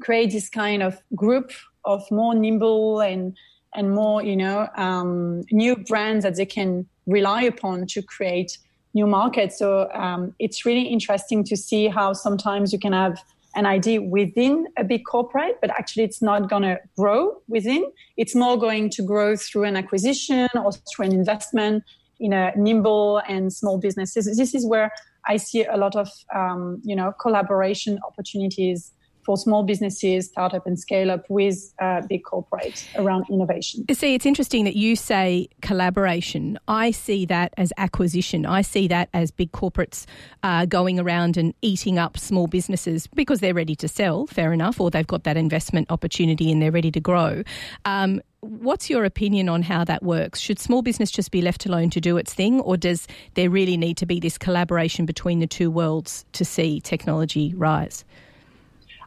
create 0.00 0.32
this 0.32 0.48
kind 0.48 0.82
of 0.82 1.00
group 1.14 1.52
of 1.84 2.08
more 2.10 2.34
nimble 2.34 3.00
and 3.00 3.36
and 3.74 3.94
more 3.94 4.22
you 4.22 4.36
know 4.36 4.68
um, 4.76 5.42
new 5.50 5.76
brands 5.76 6.24
that 6.24 6.36
they 6.36 6.46
can 6.46 6.86
rely 7.06 7.42
upon 7.42 7.86
to 7.86 8.02
create 8.02 8.58
new 8.94 9.06
markets 9.06 9.58
so 9.58 9.90
um, 9.92 10.34
it's 10.38 10.66
really 10.66 10.82
interesting 10.82 11.42
to 11.42 11.56
see 11.56 11.88
how 11.88 12.12
sometimes 12.12 12.72
you 12.72 12.78
can 12.78 12.92
have 12.92 13.22
an 13.54 13.66
idea 13.66 14.00
within 14.00 14.66
a 14.76 14.84
big 14.84 15.04
corporate 15.04 15.58
but 15.60 15.70
actually 15.70 16.04
it's 16.04 16.22
not 16.22 16.48
going 16.48 16.62
to 16.62 16.78
grow 16.96 17.40
within. 17.48 17.84
It's 18.16 18.34
more 18.34 18.58
going 18.58 18.90
to 18.90 19.02
grow 19.02 19.36
through 19.36 19.64
an 19.64 19.76
acquisition 19.76 20.48
or 20.54 20.72
through 20.72 21.06
an 21.06 21.12
investment 21.12 21.84
in 22.22 22.32
a 22.32 22.52
nimble 22.56 23.20
and 23.28 23.52
small 23.52 23.78
businesses 23.78 24.24
this 24.36 24.54
is 24.54 24.64
where 24.64 24.90
i 25.26 25.36
see 25.36 25.64
a 25.64 25.76
lot 25.76 25.94
of 25.96 26.08
um, 26.34 26.80
you 26.84 26.94
know 26.94 27.12
collaboration 27.20 27.98
opportunities 28.06 28.92
for 29.22 29.36
small 29.36 29.62
businesses, 29.62 30.26
startup 30.26 30.66
and 30.66 30.78
scale 30.78 31.10
up 31.10 31.24
with 31.28 31.72
uh, 31.80 32.02
big 32.08 32.22
corporates 32.24 32.86
around 32.96 33.24
innovation. 33.30 33.84
See, 33.92 34.14
it's 34.14 34.26
interesting 34.26 34.64
that 34.64 34.76
you 34.76 34.96
say 34.96 35.48
collaboration. 35.60 36.58
I 36.68 36.90
see 36.90 37.24
that 37.26 37.54
as 37.56 37.72
acquisition. 37.76 38.44
I 38.46 38.62
see 38.62 38.88
that 38.88 39.08
as 39.14 39.30
big 39.30 39.52
corporates 39.52 40.06
uh, 40.42 40.66
going 40.66 40.98
around 40.98 41.36
and 41.36 41.54
eating 41.62 41.98
up 41.98 42.18
small 42.18 42.46
businesses 42.46 43.06
because 43.06 43.40
they're 43.40 43.54
ready 43.54 43.76
to 43.76 43.88
sell, 43.88 44.26
fair 44.26 44.52
enough, 44.52 44.80
or 44.80 44.90
they've 44.90 45.06
got 45.06 45.24
that 45.24 45.36
investment 45.36 45.90
opportunity 45.90 46.50
and 46.50 46.60
they're 46.60 46.72
ready 46.72 46.90
to 46.90 47.00
grow. 47.00 47.42
Um, 47.84 48.20
what's 48.40 48.90
your 48.90 49.04
opinion 49.04 49.48
on 49.48 49.62
how 49.62 49.84
that 49.84 50.02
works? 50.02 50.40
Should 50.40 50.58
small 50.58 50.82
business 50.82 51.10
just 51.10 51.30
be 51.30 51.42
left 51.42 51.64
alone 51.64 51.90
to 51.90 52.00
do 52.00 52.16
its 52.16 52.34
thing, 52.34 52.60
or 52.60 52.76
does 52.76 53.06
there 53.34 53.50
really 53.50 53.76
need 53.76 53.96
to 53.98 54.06
be 54.06 54.18
this 54.18 54.36
collaboration 54.36 55.06
between 55.06 55.38
the 55.38 55.46
two 55.46 55.70
worlds 55.70 56.24
to 56.32 56.44
see 56.44 56.80
technology 56.80 57.54
rise? 57.54 58.04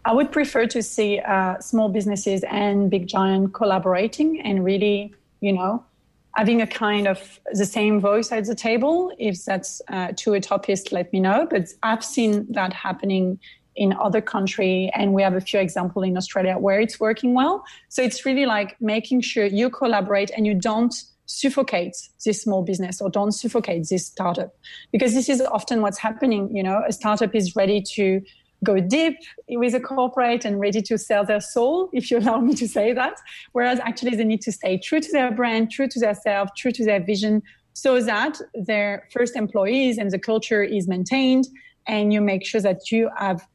I 0.06 0.14
would 0.14 0.32
prefer 0.32 0.68
to 0.68 0.84
see 0.84 1.20
uh, 1.20 1.60
small 1.60 1.90
businesses 1.90 2.44
and 2.44 2.92
big 2.92 3.08
giant 3.08 3.56
collaborating 3.56 4.40
and 4.42 4.64
really, 4.64 5.14
you 5.42 5.52
know, 5.52 5.84
having 6.36 6.62
a 6.62 6.68
kind 6.68 7.08
of 7.08 7.40
the 7.54 7.66
same 7.66 8.00
voice 8.00 8.32
at 8.32 8.46
the 8.46 8.54
table. 8.54 9.12
If 9.18 9.44
that's 9.46 9.82
uh, 9.88 10.12
too 10.16 10.36
utopist, 10.36 10.92
let 10.92 11.12
me 11.12 11.20
know. 11.20 11.48
But 11.50 11.70
I've 11.82 12.06
seen 12.06 12.46
that 12.52 12.72
happening 12.72 13.40
in 13.76 13.94
other 13.94 14.22
country 14.22 14.92
and 14.94 15.14
we 15.14 15.24
have 15.24 15.34
a 15.34 15.42
few 15.42 15.60
examples 15.60 16.06
in 16.06 16.16
Australia 16.16 16.58
where 16.58 16.80
it's 16.80 17.00
working 17.00 17.34
well. 17.34 17.66
So 17.90 18.04
it's 18.04 18.26
really 18.26 18.46
like 18.46 18.80
making 18.80 19.22
sure 19.22 19.46
you 19.46 19.72
collaborate 19.72 20.30
and 20.38 20.46
you 20.46 20.54
don't 20.54 20.94
suffocate 21.26 21.96
this 22.24 22.44
small 22.44 22.62
business 22.62 23.02
or 23.02 23.10
don't 23.10 23.32
suffocate 23.32 23.88
this 23.90 24.06
startup 24.06 24.56
because 24.92 25.16
this 25.16 25.28
is 25.28 25.42
often 25.42 25.82
what's 25.82 25.98
happening 25.98 26.56
you 26.56 26.62
know 26.62 26.84
a 26.88 26.94
startup 26.94 27.34
is 27.34 27.56
ready 27.56 27.82
to 27.82 28.22
go 28.66 28.80
deep 28.80 29.18
with 29.48 29.74
a 29.74 29.80
corporate 29.80 30.44
and 30.44 30.60
ready 30.60 30.82
to 30.82 30.98
sell 30.98 31.24
their 31.24 31.40
soul, 31.40 31.90
if 31.94 32.12
you 32.12 32.18
allow 32.22 32.40
me 32.40 32.54
to 32.56 32.68
say 32.68 32.92
that. 32.94 33.16
Whereas 33.54 33.80
actually 33.80 34.16
they 34.16 34.26
need 34.26 34.42
to 34.42 34.52
stay 34.52 34.78
true 34.78 35.00
to 35.00 35.12
their 35.12 35.32
brand, 35.32 35.72
true 35.72 35.88
to 35.88 36.00
their 36.00 36.16
self, 36.16 36.50
true 36.58 36.72
to 36.72 36.84
their 36.84 37.02
vision, 37.02 37.42
so 37.74 38.02
that 38.02 38.40
their 38.54 39.08
first 39.12 39.36
employees 39.36 39.98
and 39.98 40.10
the 40.12 40.20
culture 40.20 40.64
is 40.64 40.88
maintained, 40.88 41.46
and 41.88 42.14
you 42.14 42.22
make 42.22 42.46
sure 42.46 42.62
that 42.62 42.92
you 42.92 43.10
have 43.18 43.46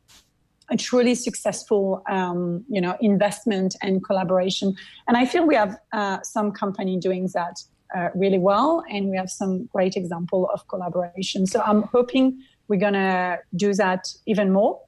a 0.71 0.77
truly 0.77 1.17
successful, 1.17 2.03
um, 2.09 2.65
you 2.69 2.81
know, 2.81 2.97
investment 3.01 3.75
and 3.83 4.05
collaboration. 4.05 4.75
And 5.09 5.17
I 5.17 5.27
feel 5.27 5.45
we 5.45 5.57
have 5.57 5.77
uh, 5.93 6.19
some 6.23 6.53
company 6.53 6.97
doing 6.97 7.29
that 7.35 7.61
uh, 7.97 8.11
really 8.15 8.39
well, 8.39 8.85
and 8.89 9.11
we 9.11 9.17
have 9.17 9.31
some 9.31 9.67
great 9.73 9.97
example 9.97 10.49
of 10.55 10.69
collaboration. 10.69 11.47
So 11.47 11.61
I'm 11.61 11.83
hoping 11.83 12.41
we're 12.69 12.79
gonna 12.79 13.39
do 13.57 13.75
that 13.75 14.07
even 14.27 14.53
more 14.53 14.81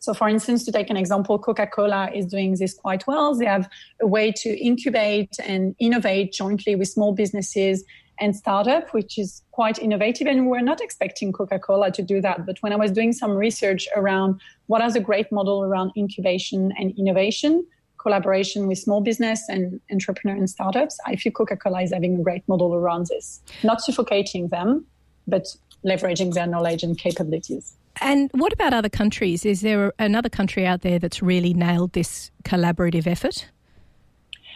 so, 0.00 0.14
for 0.14 0.28
instance, 0.30 0.64
to 0.64 0.72
take 0.72 0.88
an 0.88 0.96
example, 0.96 1.38
Coca 1.38 1.66
Cola 1.66 2.10
is 2.14 2.24
doing 2.24 2.56
this 2.56 2.72
quite 2.72 3.06
well. 3.06 3.34
They 3.34 3.44
have 3.44 3.68
a 4.00 4.06
way 4.06 4.32
to 4.32 4.58
incubate 4.58 5.36
and 5.44 5.76
innovate 5.78 6.32
jointly 6.32 6.74
with 6.74 6.88
small 6.88 7.12
businesses 7.12 7.84
and 8.18 8.34
startup, 8.34 8.94
which 8.94 9.18
is 9.18 9.42
quite 9.50 9.78
innovative. 9.78 10.26
And 10.26 10.48
we're 10.48 10.62
not 10.62 10.80
expecting 10.80 11.32
Coca 11.32 11.58
Cola 11.58 11.90
to 11.92 12.02
do 12.02 12.22
that. 12.22 12.46
But 12.46 12.62
when 12.62 12.72
I 12.72 12.76
was 12.76 12.90
doing 12.92 13.12
some 13.12 13.32
research 13.32 13.86
around 13.94 14.40
what 14.68 14.82
is 14.82 14.96
a 14.96 15.00
great 15.00 15.30
model 15.30 15.62
around 15.62 15.92
incubation 15.98 16.72
and 16.78 16.98
innovation, 16.98 17.66
collaboration 17.98 18.66
with 18.68 18.78
small 18.78 19.02
business 19.02 19.42
and 19.50 19.80
entrepreneur 19.92 20.34
and 20.34 20.48
startups, 20.48 20.98
I 21.06 21.16
feel 21.16 21.32
Coca 21.32 21.58
Cola 21.58 21.82
is 21.82 21.92
having 21.92 22.18
a 22.18 22.22
great 22.22 22.48
model 22.48 22.74
around 22.74 23.08
this, 23.08 23.42
not 23.62 23.82
suffocating 23.82 24.48
them, 24.48 24.86
but 25.26 25.46
leveraging 25.84 26.32
their 26.32 26.46
knowledge 26.46 26.82
and 26.82 26.96
capabilities. 26.96 27.76
And 28.00 28.30
what 28.32 28.52
about 28.52 28.72
other 28.72 28.88
countries? 28.88 29.44
Is 29.44 29.60
there 29.60 29.92
another 29.98 30.28
country 30.28 30.66
out 30.66 30.80
there 30.80 30.98
that's 30.98 31.22
really 31.22 31.52
nailed 31.52 31.92
this 31.92 32.30
collaborative 32.44 33.06
effort? 33.06 33.46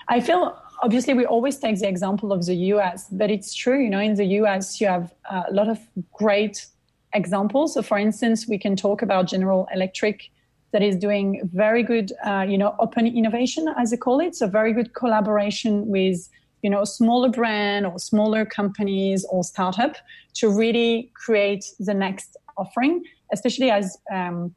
I 0.09 0.21
feel 0.21 0.59
obviously 0.83 1.15
we 1.15 1.27
always 1.27 1.59
take 1.59 1.79
the 1.79 1.89
example 1.89 2.33
of 2.33 2.47
the 2.47 2.55
US, 2.73 3.07
but 3.11 3.31
it's 3.31 3.55
true. 3.55 3.83
You 3.83 3.91
know, 3.91 4.01
in 4.01 4.15
the 4.15 4.27
US, 4.41 4.81
you 4.81 4.87
have 4.87 5.13
a 5.31 5.53
lot 5.53 5.69
of 5.69 5.79
great 6.13 6.67
examples. 7.13 7.75
So, 7.75 7.83
for 7.83 7.99
instance, 7.99 8.49
we 8.49 8.59
can 8.59 8.77
talk 8.77 9.03
about 9.03 9.27
General 9.27 9.69
Electric 9.73 10.31
that 10.73 10.83
is 10.83 10.97
doing 10.97 11.49
very 11.53 11.83
good, 11.83 12.13
uh, 12.27 12.45
you 12.49 12.59
know, 12.59 12.75
open 12.81 13.07
innovation, 13.07 13.69
as 13.79 13.91
they 13.91 13.97
call 13.97 14.21
it. 14.21 14.35
So, 14.35 14.47
very 14.47 14.73
good 14.73 14.95
collaboration 14.95 15.87
with 15.87 16.29
you 16.63 16.71
know 16.71 16.85
smaller 16.85 17.29
brand 17.29 17.87
or 17.87 17.99
smaller 17.99 18.47
companies 18.47 19.25
or 19.31 19.45
startup 19.45 19.97
to 20.33 20.49
really 20.49 21.11
create 21.15 21.65
the 21.79 21.93
next 21.93 22.37
offering 22.57 23.05
especially 23.33 23.71
as 23.71 23.97
um, 24.13 24.55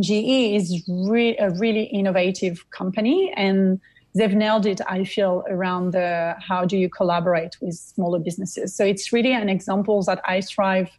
GE 0.00 0.54
is 0.54 0.84
re- 0.88 1.36
a 1.38 1.50
really 1.50 1.84
innovative 1.84 2.68
company 2.70 3.32
and 3.36 3.80
they've 4.14 4.34
nailed 4.34 4.66
it, 4.66 4.80
I 4.86 5.04
feel, 5.04 5.44
around 5.48 5.92
the 5.92 6.34
how 6.40 6.64
do 6.64 6.76
you 6.76 6.88
collaborate 6.88 7.56
with 7.60 7.74
smaller 7.74 8.18
businesses. 8.18 8.74
So 8.74 8.84
it's 8.84 9.12
really 9.12 9.32
an 9.32 9.48
example 9.48 10.02
that 10.04 10.20
I 10.26 10.40
strive 10.40 10.90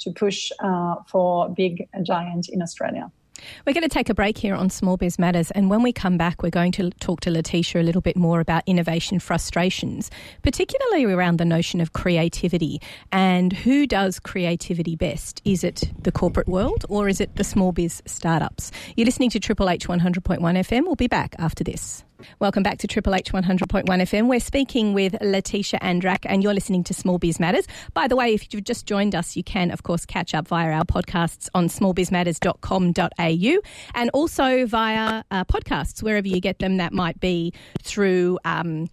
to 0.00 0.12
push 0.12 0.50
uh, 0.60 0.96
for 1.08 1.48
big 1.50 1.88
giant 2.02 2.48
in 2.48 2.62
Australia. 2.62 3.10
We're 3.66 3.72
going 3.72 3.82
to 3.82 3.88
take 3.88 4.08
a 4.08 4.14
break 4.14 4.38
here 4.38 4.54
on 4.54 4.70
Small 4.70 4.96
Biz 4.96 5.18
Matters, 5.18 5.50
and 5.52 5.70
when 5.70 5.82
we 5.82 5.92
come 5.92 6.16
back, 6.16 6.42
we're 6.42 6.50
going 6.50 6.72
to 6.72 6.90
talk 6.90 7.20
to 7.20 7.30
Laetitia 7.30 7.80
a 7.80 7.84
little 7.84 8.00
bit 8.00 8.16
more 8.16 8.40
about 8.40 8.62
innovation 8.66 9.18
frustrations, 9.18 10.10
particularly 10.42 11.04
around 11.04 11.38
the 11.38 11.44
notion 11.44 11.80
of 11.80 11.92
creativity 11.92 12.80
and 13.12 13.52
who 13.52 13.86
does 13.86 14.18
creativity 14.18 14.96
best. 14.96 15.40
Is 15.44 15.64
it 15.64 15.90
the 16.02 16.12
corporate 16.12 16.48
world 16.48 16.84
or 16.88 17.08
is 17.08 17.20
it 17.20 17.36
the 17.36 17.44
small 17.44 17.72
biz 17.72 18.02
startups? 18.06 18.70
You're 18.96 19.06
listening 19.06 19.30
to 19.30 19.40
Triple 19.40 19.68
H 19.68 19.86
100.1 19.86 20.38
FM. 20.38 20.84
We'll 20.84 20.96
be 20.96 21.08
back 21.08 21.34
after 21.38 21.64
this. 21.64 22.04
Welcome 22.40 22.64
back 22.64 22.78
to 22.78 22.88
Triple 22.88 23.14
H 23.14 23.32
100.1 23.32 23.84
FM. 23.84 24.28
We're 24.28 24.40
speaking 24.40 24.92
with 24.92 25.16
Laetitia 25.20 25.78
Andrac, 25.80 26.18
and 26.24 26.42
you're 26.42 26.54
listening 26.54 26.82
to 26.84 26.94
Small 26.94 27.18
Biz 27.18 27.38
Matters. 27.38 27.66
By 27.94 28.08
the 28.08 28.16
way, 28.16 28.34
if 28.34 28.52
you've 28.52 28.64
just 28.64 28.86
joined 28.86 29.14
us, 29.14 29.36
you 29.36 29.44
can, 29.44 29.70
of 29.70 29.84
course, 29.84 30.04
catch 30.04 30.34
up 30.34 30.48
via 30.48 30.72
our 30.72 30.84
podcasts 30.84 31.48
on 31.54 31.68
smallbizmatters.com.au 31.68 33.60
and 33.94 34.10
also 34.10 34.66
via 34.66 35.22
uh, 35.30 35.44
podcasts, 35.44 36.02
wherever 36.02 36.26
you 36.26 36.40
get 36.40 36.58
them. 36.58 36.78
That 36.78 36.92
might 36.92 37.20
be 37.20 37.52
through. 37.82 38.40
Um, 38.44 38.88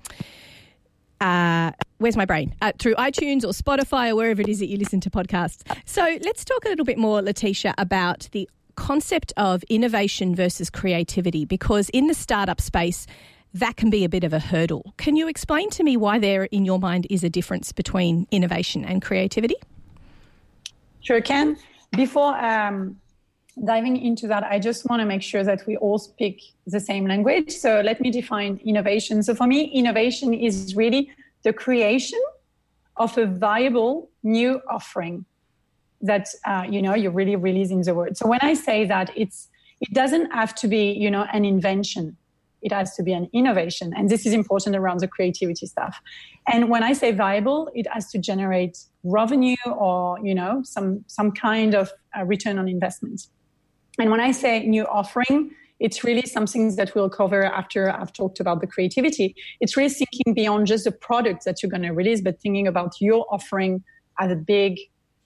uh, 1.22 1.72
where's 1.98 2.17
my 2.17 2.25
brain? 2.25 2.53
Uh, 2.62 2.74
through 2.77 2.94
iTunes 2.96 3.44
or 3.44 3.53
Spotify 3.53 4.12
or 4.12 4.15
wherever 4.17 4.41
it 4.41 4.50
is 4.50 4.60
that 4.60 4.67
you 4.67 4.77
listen 4.77 5.00
to 5.00 5.10
podcasts. 5.10 5.62
So 5.86 6.01
let's 6.22 6.46
talk 6.46 6.65
a 6.65 6.70
little 6.70 6.86
bit 6.86 6.98
more, 6.98 7.22
Laetitia, 7.22 7.74
about 7.77 8.27
the 8.34 8.50
concept 8.75 9.34
of 9.38 9.63
innovation 9.70 10.36
versus 10.36 10.70
creativity 10.70 11.46
because 11.46 11.89
in 11.89 12.08
the 12.08 12.13
startup 12.13 12.62
space, 12.62 13.08
that 13.53 13.77
can 13.77 13.89
be 13.89 14.03
a 14.03 14.10
bit 14.10 14.24
of 14.24 14.34
a 14.34 14.39
hurdle. 14.39 14.94
Can 14.98 15.15
you 15.15 15.27
explain 15.27 15.70
to 15.72 15.84
me 15.84 15.96
why 15.96 16.20
there, 16.20 16.44
in 16.46 16.65
your 16.65 16.77
mind, 16.77 17.08
is 17.10 17.24
a 17.24 17.29
difference 17.29 17.72
between 17.72 18.27
innovation 18.29 18.84
and 18.84 19.01
creativity? 19.01 19.55
Sure, 21.00 21.22
can. 21.22 21.58
Before 21.91 22.36
um, 22.38 23.00
diving 23.63 23.96
into 23.96 24.27
that, 24.27 24.44
I 24.44 24.60
just 24.60 24.89
want 24.89 25.00
to 25.00 25.05
make 25.05 25.22
sure 25.22 25.44
that 25.44 25.65
we 25.65 25.77
all 25.77 25.98
speak 25.98 26.41
the 26.67 26.82
same 26.82 27.08
language. 27.08 27.51
So 27.51 27.82
let 27.82 28.01
me 28.01 28.12
define 28.12 28.60
innovation. 28.65 29.24
So 29.24 29.34
for 29.34 29.48
me, 29.48 29.65
innovation 29.65 30.34
is 30.34 30.75
really 30.75 31.12
the 31.44 31.53
creation 31.53 32.20
of 32.98 33.17
a 33.17 33.25
viable 33.25 34.10
new 34.24 34.62
offering 34.70 35.25
that 36.06 36.28
uh, 36.46 36.64
you 36.70 36.82
know 36.82 36.96
you're 36.96 37.12
really 37.12 37.36
releasing 37.36 37.82
the 37.82 37.94
word. 37.94 38.18
So 38.18 38.28
when 38.28 38.40
I 38.42 38.54
say 38.54 38.86
that, 38.86 39.12
it's 39.16 39.48
it 39.82 39.94
doesn't 39.94 40.32
have 40.32 40.56
to 40.56 40.68
be 40.68 40.92
you 40.92 41.12
know 41.12 41.26
an 41.34 41.46
invention 41.46 42.18
it 42.66 42.72
has 42.72 42.96
to 42.96 43.04
be 43.04 43.14
an 43.14 43.30
innovation. 43.32 43.94
And 43.96 44.10
this 44.10 44.26
is 44.26 44.34
important 44.34 44.76
around 44.76 45.00
the 45.00 45.08
creativity 45.08 45.68
stuff. 45.68 46.02
And 46.52 46.68
when 46.68 46.82
I 46.82 46.94
say 46.94 47.12
viable, 47.12 47.70
it 47.76 47.86
has 47.94 48.10
to 48.10 48.18
generate 48.18 48.80
revenue 49.04 49.56
or, 49.68 50.18
you 50.24 50.34
know, 50.34 50.64
some, 50.64 51.06
some 51.06 51.32
kind 51.32 51.76
of 51.76 51.92
uh, 52.18 52.24
return 52.24 52.58
on 52.58 52.68
investment. 52.68 53.28
And 54.00 54.10
when 54.10 54.20
I 54.20 54.32
say 54.32 54.66
new 54.66 54.84
offering, 54.88 55.52
it's 55.80 56.04
really 56.04 56.24
something 56.24 56.76
that 56.78 56.96
we'll 56.96 57.10
cover 57.10 57.46
after 57.46 57.92
I've 57.92 58.12
talked 58.12 58.40
about 58.40 58.62
the 58.62 58.68
creativity. 58.68 59.36
It's 59.62 59.78
really 59.78 59.90
thinking 59.90 60.34
beyond 60.34 60.66
just 60.66 60.86
the 60.86 60.92
product 60.92 61.46
that 61.46 61.62
you're 61.62 61.70
going 61.70 61.84
to 61.84 61.92
release, 61.92 62.22
but 62.22 62.42
thinking 62.42 62.66
about 62.66 62.94
your 63.00 63.28
offering 63.30 63.84
as 64.20 64.32
a 64.32 64.36
big, 64.36 64.80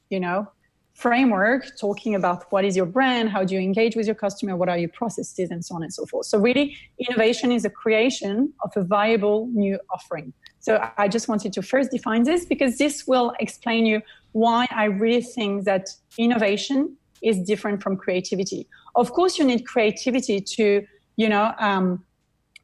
you 0.09 0.19
know, 0.19 0.51
framework 0.99 1.65
talking 1.79 2.13
about 2.13 2.51
what 2.51 2.65
is 2.65 2.75
your 2.75 2.85
brand, 2.85 3.29
how 3.29 3.45
do 3.45 3.55
you 3.55 3.61
engage 3.61 3.95
with 3.95 4.05
your 4.05 4.15
customer, 4.15 4.57
what 4.57 4.67
are 4.67 4.77
your 4.77 4.89
processes, 4.89 5.49
and 5.49 5.63
so 5.63 5.73
on 5.75 5.81
and 5.81 5.93
so 5.93 6.05
forth. 6.05 6.25
So, 6.25 6.37
really, 6.37 6.75
innovation 6.99 7.53
is 7.53 7.63
a 7.63 7.69
creation 7.69 8.53
of 8.65 8.71
a 8.75 8.83
viable 8.83 9.47
new 9.53 9.79
offering. 9.93 10.33
So, 10.59 10.71
I 10.97 11.07
just 11.07 11.29
wanted 11.29 11.53
to 11.53 11.61
first 11.61 11.91
define 11.91 12.23
this 12.23 12.43
because 12.43 12.77
this 12.77 13.07
will 13.07 13.33
explain 13.39 13.85
you 13.85 14.01
why 14.33 14.67
I 14.71 14.85
really 14.85 15.21
think 15.21 15.63
that 15.63 15.87
innovation 16.17 16.97
is 17.23 17.39
different 17.43 17.81
from 17.81 17.95
creativity. 17.95 18.67
Of 18.95 19.13
course, 19.13 19.39
you 19.39 19.45
need 19.45 19.65
creativity 19.65 20.41
to, 20.41 20.85
you 21.15 21.29
know, 21.29 21.53
um, 21.59 22.03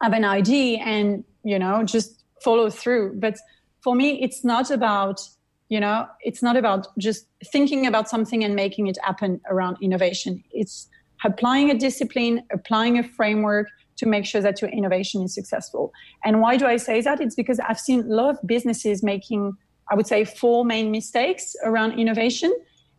have 0.01 0.11
an 0.11 0.25
idea 0.25 0.79
and, 0.79 1.23
you 1.43 1.57
know, 1.57 1.83
just 1.83 2.23
follow 2.43 2.69
through. 2.69 3.15
But 3.15 3.37
for 3.81 3.95
me, 3.95 4.21
it's 4.21 4.43
not 4.43 4.71
about 4.71 5.21
you 5.69 5.79
know 5.79 6.07
it's 6.21 6.43
not 6.43 6.55
about 6.55 6.87
just 6.97 7.27
thinking 7.51 7.87
about 7.87 8.09
something 8.09 8.43
and 8.43 8.55
making 8.55 8.87
it 8.87 8.97
happen 9.03 9.41
around 9.49 9.77
innovation. 9.81 10.43
It's 10.51 10.89
applying 11.23 11.71
a 11.71 11.77
discipline 11.77 12.43
applying 12.51 12.99
a 12.99 13.03
framework 13.03 13.67
to 13.97 14.05
make 14.05 14.25
sure 14.25 14.41
that 14.41 14.61
your 14.61 14.69
innovation 14.71 15.23
is 15.23 15.33
successful. 15.33 15.93
And 16.23 16.41
why 16.41 16.57
do 16.57 16.65
i 16.65 16.77
say 16.77 17.01
that? 17.01 17.21
It's 17.21 17.35
because 17.35 17.59
i've 17.59 17.79
seen 17.79 18.01
a 18.01 18.13
lot 18.13 18.29
of 18.35 18.47
businesses 18.47 19.03
making 19.03 19.53
i 19.89 19.95
would 19.95 20.07
say 20.07 20.25
four 20.25 20.65
main 20.65 20.91
mistakes 20.91 21.55
around 21.63 21.99
innovation. 21.99 22.53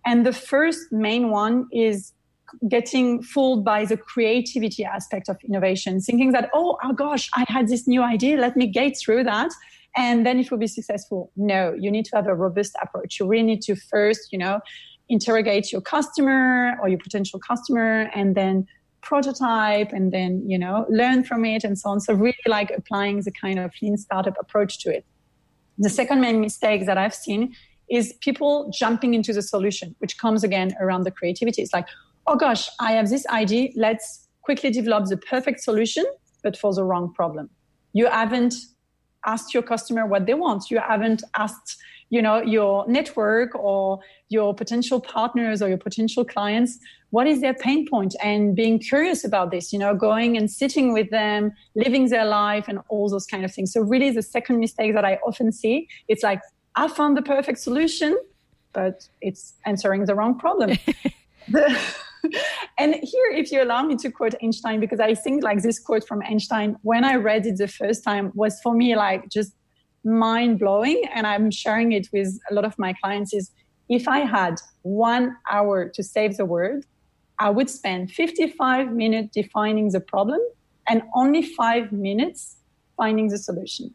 And 0.05 0.25
the 0.25 0.33
first 0.33 0.93
main 0.93 1.31
one 1.31 1.67
is 1.73 2.13
getting 2.69 3.23
fooled 3.23 3.65
by 3.65 3.85
the 3.85 3.97
creativity 3.97 4.85
aspect 4.85 5.29
of 5.29 5.37
innovation 5.49 6.01
thinking 6.01 6.31
that 6.31 6.49
oh, 6.55 6.79
oh 6.83 6.93
gosh 6.93 7.29
i 7.37 7.45
had 7.49 7.69
this 7.69 7.87
new 7.87 8.03
idea. 8.03 8.37
Let 8.39 8.57
me 8.57 8.67
get 8.67 8.97
through 8.99 9.25
that 9.25 9.51
and 9.97 10.27
then 10.27 10.39
it 10.39 10.51
will 10.51 10.59
be 10.59 10.67
successful. 10.67 11.33
No, 11.37 11.75
you 11.79 11.91
need 11.91 12.05
to 12.07 12.17
have 12.17 12.27
a 12.27 12.35
robust 12.35 12.77
approach. 12.83 13.19
You 13.19 13.27
really 13.27 13.45
need 13.45 13.63
to 13.63 13.75
first, 13.75 14.29
you 14.31 14.39
know, 14.39 14.61
interrogate 15.09 15.73
your 15.73 15.81
customer 15.81 16.77
or 16.83 16.89
your 16.89 16.99
potential 16.99 17.41
customer 17.41 18.11
and 18.15 18.35
then 18.35 18.67
prototype 19.01 19.93
and 19.93 20.13
then, 20.13 20.43
you 20.47 20.59
know, 20.59 20.85
learn 20.91 21.25
from 21.25 21.45
it 21.45 21.65
and 21.65 21.79
so 21.79 21.91
on. 21.91 22.01
So 22.01 22.13
really 22.13 22.37
like 22.47 22.71
applying 22.77 23.21
the 23.21 23.31
kind 23.31 23.59
of 23.59 23.73
lean 23.81 23.97
startup 23.97 24.35
approach 24.41 24.81
to 24.81 24.95
it. 24.95 25.05
The 25.79 25.91
second 25.91 26.21
main 26.21 26.41
mistake 26.41 26.87
that 26.87 26.99
I've 26.99 27.15
seen 27.15 27.55
is 27.89 28.15
people 28.21 28.71
jumping 28.77 29.15
into 29.15 29.33
the 29.33 29.43
solution, 29.43 29.95
which 29.99 30.19
comes 30.19 30.43
again 30.43 30.75
around 30.81 31.05
the 31.05 31.11
creativity. 31.11 31.63
It's 31.63 31.73
like, 31.73 31.87
oh 32.27 32.37
gosh, 32.37 32.69
I 32.81 32.93
have 32.93 33.09
this 33.09 33.27
idea. 33.29 33.71
Let's 33.77 34.27
quickly 34.43 34.71
develop 34.71 35.07
the 35.07 35.17
perfect 35.17 35.61
solution, 35.61 36.05
but 36.43 36.57
for 36.57 36.75
the 36.75 36.83
wrong 36.85 37.13
problem. 37.15 37.49
You 37.93 38.09
haven't 38.09 38.55
asked 39.27 39.53
your 39.53 39.63
customer 39.63 40.07
what 40.07 40.27
they 40.27 40.35
want. 40.35 40.71
You 40.71 40.79
haven't 40.79 41.23
asked, 41.37 41.77
you 42.11 42.23
know, 42.23 42.41
your 42.41 42.87
network 42.89 43.55
or 43.55 44.01
your 44.29 44.55
potential 44.55 45.01
partners 45.01 45.63
or 45.63 45.69
your 45.69 45.79
potential 45.79 46.25
clients 46.25 46.79
what 47.11 47.27
is 47.27 47.41
their 47.41 47.55
pain 47.55 47.89
point 47.89 48.15
and 48.23 48.55
being 48.57 48.79
curious 48.79 49.25
about 49.25 49.51
this, 49.51 49.73
you 49.73 49.79
know, 49.79 49.95
going 49.95 50.37
and 50.37 50.51
sitting 50.51 50.93
with 50.93 51.09
them, 51.11 51.53
living 51.75 52.09
their 52.09 52.25
life 52.25 52.67
and 52.69 52.81
all 52.89 53.09
those 53.09 53.27
kind 53.27 53.45
of 53.45 53.53
things. 53.53 53.73
So 53.73 53.81
really 53.81 54.11
the 54.11 54.23
second 54.23 54.59
mistake 54.59 54.93
that 54.95 55.05
I 55.05 55.15
often 55.27 55.53
see, 55.53 55.89
it's 56.09 56.23
like, 56.23 56.41
I 56.75 56.89
found 56.89 57.17
the 57.17 57.23
perfect 57.23 57.59
solution, 57.59 58.19
but 58.73 59.09
it's 59.23 59.55
answering 59.65 60.05
the 60.05 60.15
wrong 60.15 60.39
problem. 60.39 60.77
the, 61.49 61.81
and 62.79 62.95
here, 62.95 63.27
if 63.33 63.51
you 63.53 63.63
allow 63.63 63.83
me 63.83 63.97
to 63.97 64.11
quote 64.11 64.35
Einstein, 64.43 64.81
because 64.81 65.01
I 65.01 65.15
think 65.15 65.43
like 65.43 65.63
this 65.63 65.79
quote 65.79 66.07
from 66.07 66.23
Einstein, 66.23 66.77
when 66.83 67.05
I 67.05 67.15
read 67.17 67.47
it 67.47 67.59
the 67.59 67.69
first 67.69 68.05
time, 68.05 68.33
was 68.35 68.61
for 68.63 68.75
me 68.75 68.97
like 68.97 69.29
just 69.29 69.53
mind 70.05 70.59
blowing. 70.59 71.03
And 71.15 71.27
I'm 71.27 71.51
sharing 71.51 71.93
it 71.93 72.09
with 72.13 72.39
a 72.51 72.55
lot 72.55 72.65
of 72.65 72.79
my 72.79 72.93
clients 72.95 73.35
is 73.35 73.51
if 73.89 74.09
I 74.09 74.21
had 74.21 74.57
one 74.83 75.37
hour 75.51 75.89
to 75.89 76.03
save 76.03 76.37
the 76.37 76.45
world, 76.45 76.85
I 77.39 77.51
would 77.51 77.69
spend 77.69 78.11
55 78.13 78.93
minutes 78.93 79.35
defining 79.35 79.91
the 79.91 80.01
problem 80.01 80.41
and 80.89 81.03
only 81.15 81.43
five 81.43 81.93
minutes 81.93 82.57
finding 82.97 83.29
the 83.29 83.39
solution. 83.39 83.95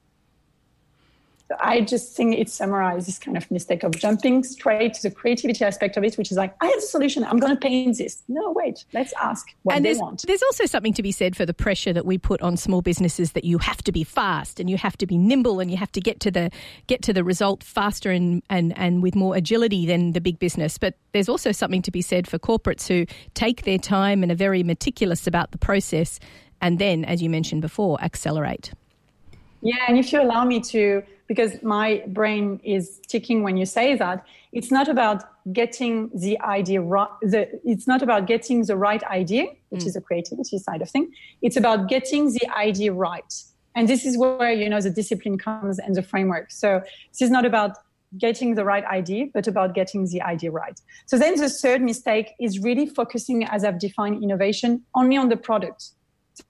I 1.59 1.81
just 1.81 2.15
think 2.15 2.37
it 2.37 2.49
summarizes 2.49 3.05
this 3.05 3.19
kind 3.19 3.37
of 3.37 3.49
mistake 3.51 3.83
of 3.83 3.91
jumping 3.91 4.43
straight 4.43 4.93
to 4.95 5.03
the 5.03 5.11
creativity 5.11 5.63
aspect 5.63 5.97
of 5.97 6.03
it, 6.03 6.17
which 6.17 6.31
is 6.31 6.37
like, 6.37 6.55
I 6.61 6.67
have 6.67 6.77
a 6.77 6.81
solution. 6.81 7.23
I'm 7.23 7.39
going 7.39 7.53
to 7.53 7.59
paint 7.59 7.97
this. 7.97 8.23
No, 8.27 8.51
wait, 8.51 8.85
let's 8.93 9.13
ask 9.21 9.47
what 9.63 9.75
and 9.75 9.85
they 9.85 9.93
want. 9.95 10.23
There's 10.27 10.43
also 10.43 10.65
something 10.65 10.93
to 10.93 11.03
be 11.03 11.11
said 11.11 11.35
for 11.35 11.45
the 11.45 11.53
pressure 11.53 11.93
that 11.93 12.05
we 12.05 12.17
put 12.17 12.41
on 12.41 12.57
small 12.57 12.81
businesses 12.81 13.33
that 13.33 13.43
you 13.43 13.57
have 13.59 13.83
to 13.83 13.91
be 13.91 14.03
fast 14.03 14.59
and 14.59 14.69
you 14.69 14.77
have 14.77 14.97
to 14.97 15.05
be 15.05 15.17
nimble 15.17 15.59
and 15.59 15.69
you 15.69 15.77
have 15.77 15.91
to 15.93 16.01
get 16.01 16.19
to 16.21 16.31
the 16.31 16.51
get 16.87 17.01
to 17.03 17.13
the 17.13 17.23
result 17.23 17.63
faster 17.63 18.11
and, 18.11 18.43
and, 18.49 18.77
and 18.77 19.03
with 19.03 19.15
more 19.15 19.35
agility 19.35 19.85
than 19.85 20.13
the 20.13 20.21
big 20.21 20.39
business. 20.39 20.77
But 20.77 20.95
there's 21.11 21.29
also 21.29 21.51
something 21.51 21.81
to 21.83 21.91
be 21.91 22.01
said 22.01 22.27
for 22.27 22.39
corporates 22.39 22.87
who 22.87 23.05
take 23.33 23.63
their 23.63 23.77
time 23.77 24.23
and 24.23 24.31
are 24.31 24.35
very 24.35 24.63
meticulous 24.63 25.27
about 25.27 25.51
the 25.51 25.57
process 25.57 26.19
and 26.61 26.77
then, 26.77 27.03
as 27.03 27.21
you 27.21 27.29
mentioned 27.29 27.61
before, 27.61 27.99
accelerate. 28.01 28.71
Yeah, 29.61 29.85
and 29.87 29.97
if 29.97 30.11
you 30.11 30.21
allow 30.21 30.43
me 30.45 30.59
to 30.61 31.03
because 31.27 31.63
my 31.63 32.03
brain 32.07 32.59
is 32.61 32.99
ticking 33.07 33.41
when 33.41 33.55
you 33.55 33.65
say 33.65 33.95
that 33.95 34.25
it's 34.51 34.69
not 34.69 34.89
about 34.89 35.23
getting 35.53 36.09
the 36.13 36.37
idea 36.41 36.81
right 36.81 37.07
the, 37.21 37.47
it's 37.63 37.87
not 37.87 38.01
about 38.01 38.27
getting 38.27 38.65
the 38.65 38.75
right 38.75 39.01
idea 39.03 39.45
which 39.69 39.83
mm. 39.83 39.87
is 39.87 39.93
the 39.93 40.01
creativity 40.01 40.57
side 40.57 40.81
of 40.81 40.89
thing. 40.89 41.11
It's 41.41 41.55
about 41.55 41.87
getting 41.87 42.33
the 42.33 42.49
idea 42.55 42.91
right. 42.91 43.33
And 43.75 43.87
this 43.87 44.05
is 44.05 44.17
where 44.17 44.51
you 44.51 44.67
know 44.67 44.81
the 44.81 44.89
discipline 44.89 45.37
comes 45.37 45.79
and 45.79 45.95
the 45.95 46.03
framework. 46.03 46.51
So 46.51 46.81
this 47.11 47.21
is 47.21 47.29
not 47.29 47.45
about 47.45 47.77
getting 48.17 48.55
the 48.55 48.65
right 48.65 48.83
idea 48.85 49.27
but 49.33 49.47
about 49.47 49.73
getting 49.73 50.05
the 50.07 50.21
idea 50.21 50.51
right. 50.51 50.81
So 51.05 51.17
then 51.17 51.35
the 51.35 51.49
third 51.49 51.81
mistake 51.81 52.31
is 52.41 52.59
really 52.59 52.87
focusing 52.87 53.45
as 53.45 53.63
i've 53.63 53.79
defined 53.79 54.21
innovation 54.21 54.83
only 54.95 55.15
on 55.15 55.29
the 55.29 55.37
product 55.37 55.91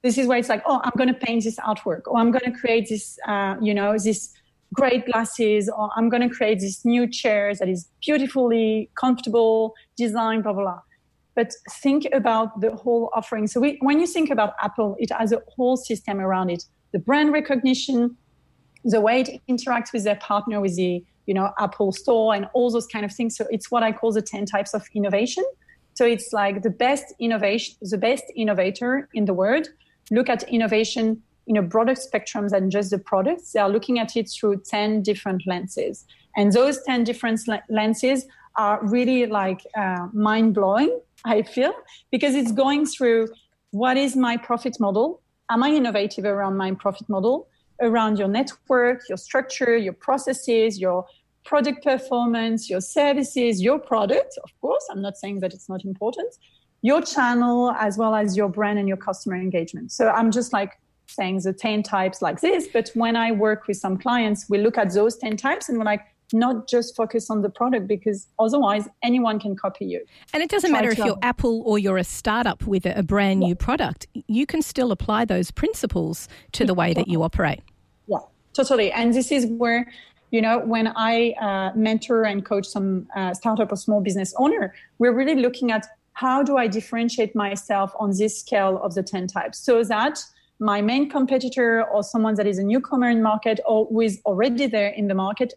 this 0.04 0.18
is 0.18 0.28
where 0.28 0.38
it's 0.38 0.50
like 0.50 0.62
oh 0.66 0.80
i'm 0.84 0.94
going 0.98 1.08
to 1.08 1.20
paint 1.26 1.44
this 1.44 1.58
artwork 1.60 2.02
or 2.06 2.18
i'm 2.18 2.32
going 2.32 2.46
to 2.46 2.52
create 2.52 2.88
this 2.90 3.18
uh, 3.28 3.56
you 3.62 3.74
know 3.74 3.98
this 3.98 4.34
great 4.74 5.06
glasses 5.06 5.70
or 5.70 5.90
I'm 5.96 6.10
going 6.10 6.28
to 6.28 6.34
create 6.34 6.60
this 6.60 6.86
new 6.86 7.08
chair 7.08 7.54
that 7.56 7.68
is 7.68 7.90
beautifully 8.02 8.90
comfortable, 8.96 9.74
design, 9.98 10.42
blah, 10.42 10.54
blah, 10.54 10.64
blah. 10.64 10.82
But 11.36 11.54
think 11.70 12.08
about 12.14 12.62
the 12.62 12.76
whole 12.76 13.10
offering. 13.14 13.48
So 13.48 13.60
we, 13.60 13.78
when 13.82 14.00
you 14.00 14.08
think 14.08 14.30
about 14.30 14.54
Apple, 14.62 14.96
it 15.00 15.12
has 15.12 15.32
a 15.32 15.42
whole 15.56 15.78
system 15.78 16.20
around 16.20 16.50
it. 16.50 16.64
The 16.92 17.00
brand 17.00 17.32
recognition, 17.32 18.18
the 18.84 19.00
way 19.00 19.22
it 19.22 19.42
interacts 19.50 19.94
with 19.94 20.04
their 20.04 20.18
partner, 20.18 20.60
with 20.60 20.76
the, 20.76 21.04
you 21.26 21.34
know, 21.34 21.52
Apple 21.58 21.92
store 21.92 22.36
and 22.36 22.48
all 22.54 22.70
those 22.70 22.88
kind 22.88 23.06
of 23.06 23.14
things. 23.14 23.38
So 23.38 23.46
it's 23.50 23.72
what 23.72 23.84
I 23.84 23.92
call 23.92 24.12
the 24.12 24.22
10 24.22 24.46
types 24.46 24.74
of 24.74 24.86
innovation. 24.94 25.44
So 25.94 26.06
it's 26.06 26.34
like 26.34 26.64
the 26.64 26.70
best 26.70 27.14
innovation, 27.20 27.76
the 27.82 27.98
best 27.98 28.24
innovator 28.36 29.10
in 29.14 29.26
the 29.26 29.34
world. 29.34 29.68
Look 30.10 30.30
at 30.30 30.44
innovation 30.44 31.22
in 31.48 31.58
a 31.58 31.62
broader 31.62 31.96
spectrum 31.96 32.48
than 32.50 32.70
just 32.70 32.92
the 32.92 32.98
products. 32.98 33.52
They 33.52 33.60
are 33.60 33.70
looking 33.70 34.00
at 34.00 34.16
it 34.16 34.30
through 34.30 34.62
10 34.62 35.02
different 35.02 35.46
lenses. 35.46 36.06
And 36.36 36.52
those 36.52 36.82
10 36.84 37.04
different 37.04 37.42
lenses 37.70 38.26
are 38.56 38.80
really 38.86 39.26
like 39.26 39.62
uh, 39.78 40.08
mind 40.14 40.54
blowing, 40.54 41.00
I 41.26 41.42
feel, 41.42 41.74
because 42.12 42.36
it's 42.36 42.52
going 42.52 42.86
through 42.86 43.30
what 43.72 43.98
is 43.98 44.16
my 44.16 44.38
profit 44.38 44.80
model? 44.80 45.22
Am 45.50 45.64
I 45.64 45.70
innovative 45.70 46.26
around 46.26 46.58
my 46.58 46.72
profit 46.74 47.08
model, 47.10 47.48
around 47.82 48.18
your 48.18 48.28
network, 48.28 49.02
your 49.10 49.18
structure, 49.18 49.76
your 49.76 49.94
processes, 49.94 50.80
your 50.80 51.06
product 51.44 51.84
performance, 51.84 52.70
your 52.70 52.82
services, 52.82 53.62
your 53.62 53.80
product? 53.80 54.38
Of 54.44 54.52
course, 54.62 54.86
I'm 54.90 55.02
not 55.02 55.18
saying 55.18 55.40
that 55.40 55.54
it's 55.54 55.70
not 55.70 55.84
important, 55.84 56.34
your 56.82 57.02
channel 57.02 57.72
as 57.72 57.98
well 57.98 58.16
as 58.16 58.36
your 58.36 58.50
brand 58.50 58.80
and 58.80 58.88
your 58.88 58.98
customer 58.98 59.36
engagement. 59.36 59.92
So 59.92 60.10
I'm 60.10 60.32
just 60.32 60.54
like 60.54 60.80
saying 61.08 61.42
the 61.44 61.54
10 61.54 61.84
types 61.84 62.22
like 62.22 62.42
this. 62.42 62.68
But 62.72 62.90
when 62.94 63.16
I 63.16 63.32
work 63.32 63.68
with 63.68 63.78
some 63.78 63.98
clients, 63.98 64.50
we 64.50 64.58
look 64.58 64.78
at 64.78 64.94
those 64.94 65.18
10 65.18 65.38
types 65.38 65.70
and 65.70 65.78
we're 65.78 65.86
like, 65.86 66.02
not 66.34 66.68
just 66.68 66.96
focus 66.96 67.30
on 67.30 67.42
the 67.42 67.50
product 67.50 67.88
because 67.88 68.28
otherwise 68.40 68.88
anyone 69.04 69.38
can 69.40 69.56
copy 69.56 69.86
you. 69.86 70.06
And 70.34 70.42
it 70.42 70.50
doesn't 70.50 70.70
Try 70.70 70.80
matter 70.80 70.92
if 70.92 70.98
you're 70.98 71.18
Apple 71.22 71.62
or 71.66 71.78
you're 71.78 71.98
a 71.98 72.04
startup 72.04 72.66
with 72.66 72.86
a 72.86 73.04
brand 73.04 73.42
new 73.42 73.56
product, 73.56 74.08
you 74.14 74.46
can 74.46 74.62
still 74.62 74.92
apply 74.92 75.26
those 75.26 75.52
principles 75.52 76.28
to 76.54 76.66
the 76.66 76.74
way 76.74 76.94
that 76.94 77.10
you 77.10 77.22
operate. 77.24 77.60
Yeah, 78.08 78.20
totally. 78.54 78.92
And 78.92 79.14
this 79.14 79.32
is 79.32 79.46
where, 79.46 79.92
you 80.32 80.42
know, 80.42 80.60
when 80.60 80.88
I 80.96 81.34
uh, 81.42 81.72
mentor 81.76 82.24
and 82.24 82.44
coach 82.44 82.66
some 82.66 83.08
uh, 83.16 83.34
startup 83.34 83.72
or 83.72 83.76
small 83.76 84.02
business 84.02 84.34
owner, 84.38 84.74
we're 84.98 85.14
really 85.14 85.36
looking 85.36 85.72
at 85.72 85.86
how 86.14 86.42
do 86.42 86.58
I 86.58 86.68
differentiate 86.68 87.36
myself 87.36 87.94
on 88.00 88.18
this 88.18 88.40
scale 88.40 88.80
of 88.82 88.96
the 88.96 89.04
10 89.04 89.28
types 89.28 89.60
so 89.60 89.84
that 89.84 90.24
my 90.60 90.82
main 90.82 91.10
competitor 91.10 91.84
or 91.84 92.04
someone 92.04 92.36
that 92.36 92.48
is 92.48 92.58
a 92.60 92.64
newcomer 92.64 93.10
in 93.10 93.22
market 93.22 93.60
or 93.66 93.88
who 93.88 94.02
is 94.02 94.22
already 94.26 94.68
there 94.68 94.90
in 94.90 95.08
the 95.08 95.16
market 95.16 95.54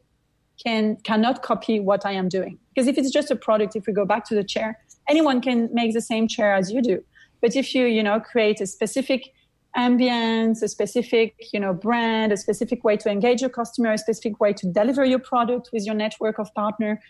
can 0.64 0.96
cannot 1.04 1.42
copy 1.42 1.80
what 1.80 2.06
I 2.06 2.12
am 2.12 2.28
doing. 2.28 2.58
Because 2.74 2.88
if 2.88 2.96
it's 2.96 3.10
just 3.10 3.30
a 3.30 3.36
product, 3.36 3.76
if 3.76 3.86
we 3.86 3.92
go 3.92 4.04
back 4.04 4.24
to 4.26 4.34
the 4.34 4.44
chair, 4.44 4.78
anyone 5.08 5.40
can 5.40 5.68
make 5.72 5.92
the 5.92 6.00
same 6.00 6.26
chair 6.28 6.54
as 6.54 6.70
you 6.70 6.80
do. 6.80 7.04
But 7.40 7.56
if 7.56 7.74
you, 7.74 7.86
you 7.86 8.02
know, 8.02 8.20
create 8.20 8.60
a 8.60 8.66
specific 8.66 9.32
ambience, 9.76 10.62
a 10.62 10.68
specific, 10.68 11.34
you 11.52 11.60
know, 11.60 11.74
brand, 11.74 12.32
a 12.32 12.36
specific 12.36 12.84
way 12.84 12.96
to 12.96 13.10
engage 13.10 13.40
your 13.40 13.50
customer, 13.50 13.92
a 13.92 13.98
specific 13.98 14.40
way 14.40 14.52
to 14.52 14.70
deliver 14.72 15.04
your 15.04 15.18
product 15.18 15.70
with 15.72 15.84
your 15.84 15.94
network 15.94 16.38
of 16.38 16.52
partner, 16.54 17.00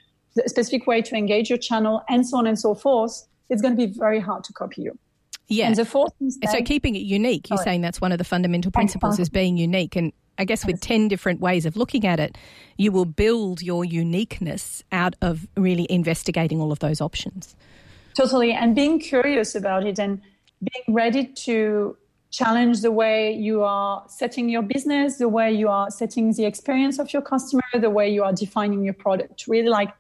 a 0.43 0.49
specific 0.49 0.87
way 0.87 1.03
to 1.03 1.15
engage 1.15 1.49
your 1.49 1.59
channel, 1.59 2.03
and 2.09 2.27
so 2.27 2.39
on 2.39 2.47
and 2.47 2.59
so 2.59 2.75
forth, 2.75 3.27
it's 3.51 3.63
going 3.63 3.77
to 3.77 3.87
be 3.87 3.93
very 3.93 4.21
hard 4.21 4.45
to 4.45 4.53
copy 4.53 4.83
you. 4.83 4.99
Yeah. 5.49 5.67
And 5.67 5.77
the 5.77 5.85
fourth 5.85 6.13
mistake, 6.21 6.49
so 6.51 6.63
keeping 6.63 6.97
it 6.97 7.01
unique, 7.03 7.51
you're 7.51 7.59
saying 7.59 7.83
that's 7.83 8.01
one 8.01 8.13
of 8.13 8.19
the 8.19 8.25
fundamental 8.25 8.71
principles 8.71 9.19
is 9.19 9.29
being 9.29 9.59
unique. 9.59 9.95
And 9.95 10.13
I 10.39 10.47
guess 10.47 10.65
with 10.65 10.81
10 10.81 11.09
different 11.09 11.41
ways 11.41 11.67
of 11.67 11.77
looking 11.77 12.07
at 12.07 12.19
it, 12.19 12.39
you 12.79 12.91
will 12.91 13.05
build 13.05 13.61
your 13.61 13.85
uniqueness 13.85 14.83
out 14.91 15.15
of 15.21 15.47
really 15.57 15.87
investigating 15.91 16.61
all 16.63 16.73
of 16.73 16.79
those 16.79 17.03
options. 17.03 17.55
Totally. 18.15 18.53
And 18.53 18.75
being 18.75 18.99
curious 18.99 19.55
about 19.55 19.87
it 19.87 19.99
and 19.99 20.23
being 20.61 20.97
ready 20.97 21.27
to 21.27 21.97
challenge 22.37 22.81
the 22.81 22.91
way 22.91 23.33
you 23.33 23.63
are 23.63 24.05
setting 24.09 24.49
your 24.49 24.63
business, 24.63 25.19
the 25.19 25.29
way 25.29 25.53
you 25.53 25.69
are 25.69 25.91
setting 25.91 26.33
the 26.33 26.45
experience 26.45 26.99
of 26.99 27.13
your 27.13 27.23
customer, 27.23 27.63
the 27.75 27.91
way 27.91 28.09
you 28.09 28.23
are 28.25 28.33
defining 28.33 28.85
your 28.85 28.95
product. 28.95 29.47
Really 29.47 29.69
like 29.69 29.91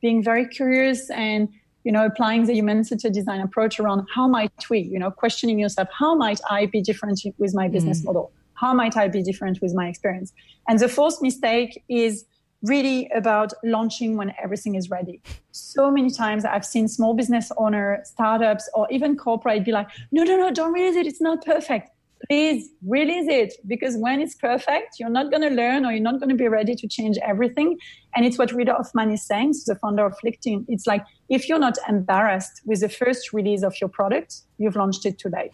being 0.00 0.22
very 0.22 0.46
curious 0.46 1.08
and 1.10 1.48
you 1.84 1.92
know 1.92 2.04
applying 2.04 2.46
the 2.46 2.54
human 2.54 2.84
centered 2.84 3.12
design 3.12 3.40
approach 3.40 3.78
around 3.80 4.06
how 4.14 4.26
might 4.26 4.68
we, 4.70 4.80
you 4.80 4.98
know, 4.98 5.10
questioning 5.10 5.58
yourself, 5.58 5.88
how 5.98 6.14
might 6.14 6.40
I 6.50 6.66
be 6.66 6.80
different 6.80 7.20
with 7.38 7.54
my 7.54 7.68
business 7.68 8.00
mm. 8.00 8.06
model? 8.06 8.32
how 8.54 8.72
might 8.72 8.96
I 8.96 9.08
be 9.08 9.22
different 9.22 9.60
with 9.60 9.74
my 9.74 9.88
experience? 9.88 10.32
And 10.68 10.78
the 10.78 10.88
fourth 10.88 11.20
mistake 11.20 11.82
is 11.88 12.24
really 12.64 13.08
about 13.14 13.52
launching 13.62 14.16
when 14.16 14.32
everything 14.42 14.74
is 14.74 14.90
ready. 14.90 15.20
So 15.52 15.90
many 15.90 16.10
times 16.10 16.44
I've 16.44 16.64
seen 16.64 16.88
small 16.88 17.14
business 17.14 17.52
owner, 17.56 18.02
startups, 18.04 18.68
or 18.74 18.86
even 18.90 19.16
corporate 19.16 19.64
be 19.64 19.72
like, 19.72 19.88
no, 20.12 20.24
no, 20.24 20.36
no, 20.36 20.50
don't 20.50 20.72
release 20.72 20.96
it. 20.96 21.06
It's 21.06 21.20
not 21.20 21.44
perfect. 21.44 21.90
Please 22.30 22.70
release 22.86 23.26
it 23.28 23.52
because 23.66 23.98
when 23.98 24.18
it's 24.18 24.34
perfect, 24.34 24.98
you're 24.98 25.10
not 25.10 25.30
going 25.30 25.42
to 25.42 25.50
learn 25.50 25.84
or 25.84 25.92
you're 25.92 26.00
not 26.00 26.20
going 26.20 26.30
to 26.30 26.34
be 26.34 26.48
ready 26.48 26.74
to 26.74 26.88
change 26.88 27.18
everything. 27.22 27.76
And 28.16 28.24
it's 28.24 28.38
what 28.38 28.50
Reid 28.52 28.68
Hoffman 28.68 29.10
is 29.10 29.26
saying, 29.26 29.52
the 29.66 29.74
founder 29.74 30.06
of 30.06 30.14
LinkedIn. 30.24 30.64
It's 30.68 30.86
like, 30.86 31.04
if 31.28 31.48
you're 31.48 31.58
not 31.58 31.76
embarrassed 31.86 32.62
with 32.64 32.80
the 32.80 32.88
first 32.88 33.34
release 33.34 33.62
of 33.62 33.74
your 33.78 33.88
product, 33.88 34.36
you've 34.56 34.76
launched 34.76 35.04
it 35.04 35.18
too 35.18 35.28
late. 35.28 35.52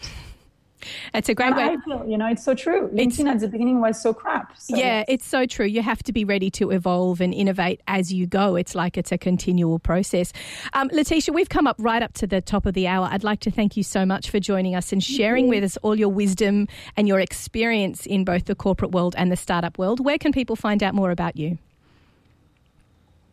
It's 1.14 1.28
a 1.28 1.34
great 1.34 1.54
way. 1.54 1.76
Feel, 1.84 2.04
you 2.06 2.16
know, 2.16 2.26
it's 2.26 2.44
so 2.44 2.54
true. 2.54 2.88
LinkedIn 2.92 3.26
at 3.26 3.40
the 3.40 3.48
beginning 3.48 3.80
was 3.80 4.00
so 4.00 4.14
crap. 4.14 4.56
So. 4.58 4.76
Yeah, 4.76 5.04
it's 5.08 5.26
so 5.26 5.46
true. 5.46 5.66
You 5.66 5.82
have 5.82 6.02
to 6.04 6.12
be 6.12 6.24
ready 6.24 6.50
to 6.52 6.70
evolve 6.70 7.20
and 7.20 7.34
innovate 7.34 7.80
as 7.86 8.12
you 8.12 8.26
go. 8.26 8.56
It's 8.56 8.74
like 8.74 8.96
it's 8.96 9.12
a 9.12 9.18
continual 9.18 9.78
process. 9.78 10.32
Um, 10.72 10.88
Laetitia, 10.92 11.32
we've 11.32 11.48
come 11.48 11.66
up 11.66 11.76
right 11.78 12.02
up 12.02 12.12
to 12.14 12.26
the 12.26 12.40
top 12.40 12.66
of 12.66 12.74
the 12.74 12.86
hour. 12.86 13.08
I'd 13.10 13.24
like 13.24 13.40
to 13.40 13.50
thank 13.50 13.76
you 13.76 13.82
so 13.82 14.06
much 14.06 14.30
for 14.30 14.40
joining 14.40 14.74
us 14.74 14.92
and 14.92 15.02
sharing 15.02 15.48
with 15.48 15.64
us 15.64 15.76
all 15.78 15.98
your 15.98 16.08
wisdom 16.08 16.68
and 16.96 17.08
your 17.08 17.20
experience 17.20 18.06
in 18.06 18.24
both 18.24 18.46
the 18.46 18.54
corporate 18.54 18.92
world 18.92 19.14
and 19.16 19.32
the 19.32 19.36
startup 19.36 19.78
world. 19.78 20.04
Where 20.04 20.18
can 20.18 20.32
people 20.32 20.56
find 20.56 20.82
out 20.82 20.94
more 20.94 21.10
about 21.10 21.36
you? 21.36 21.58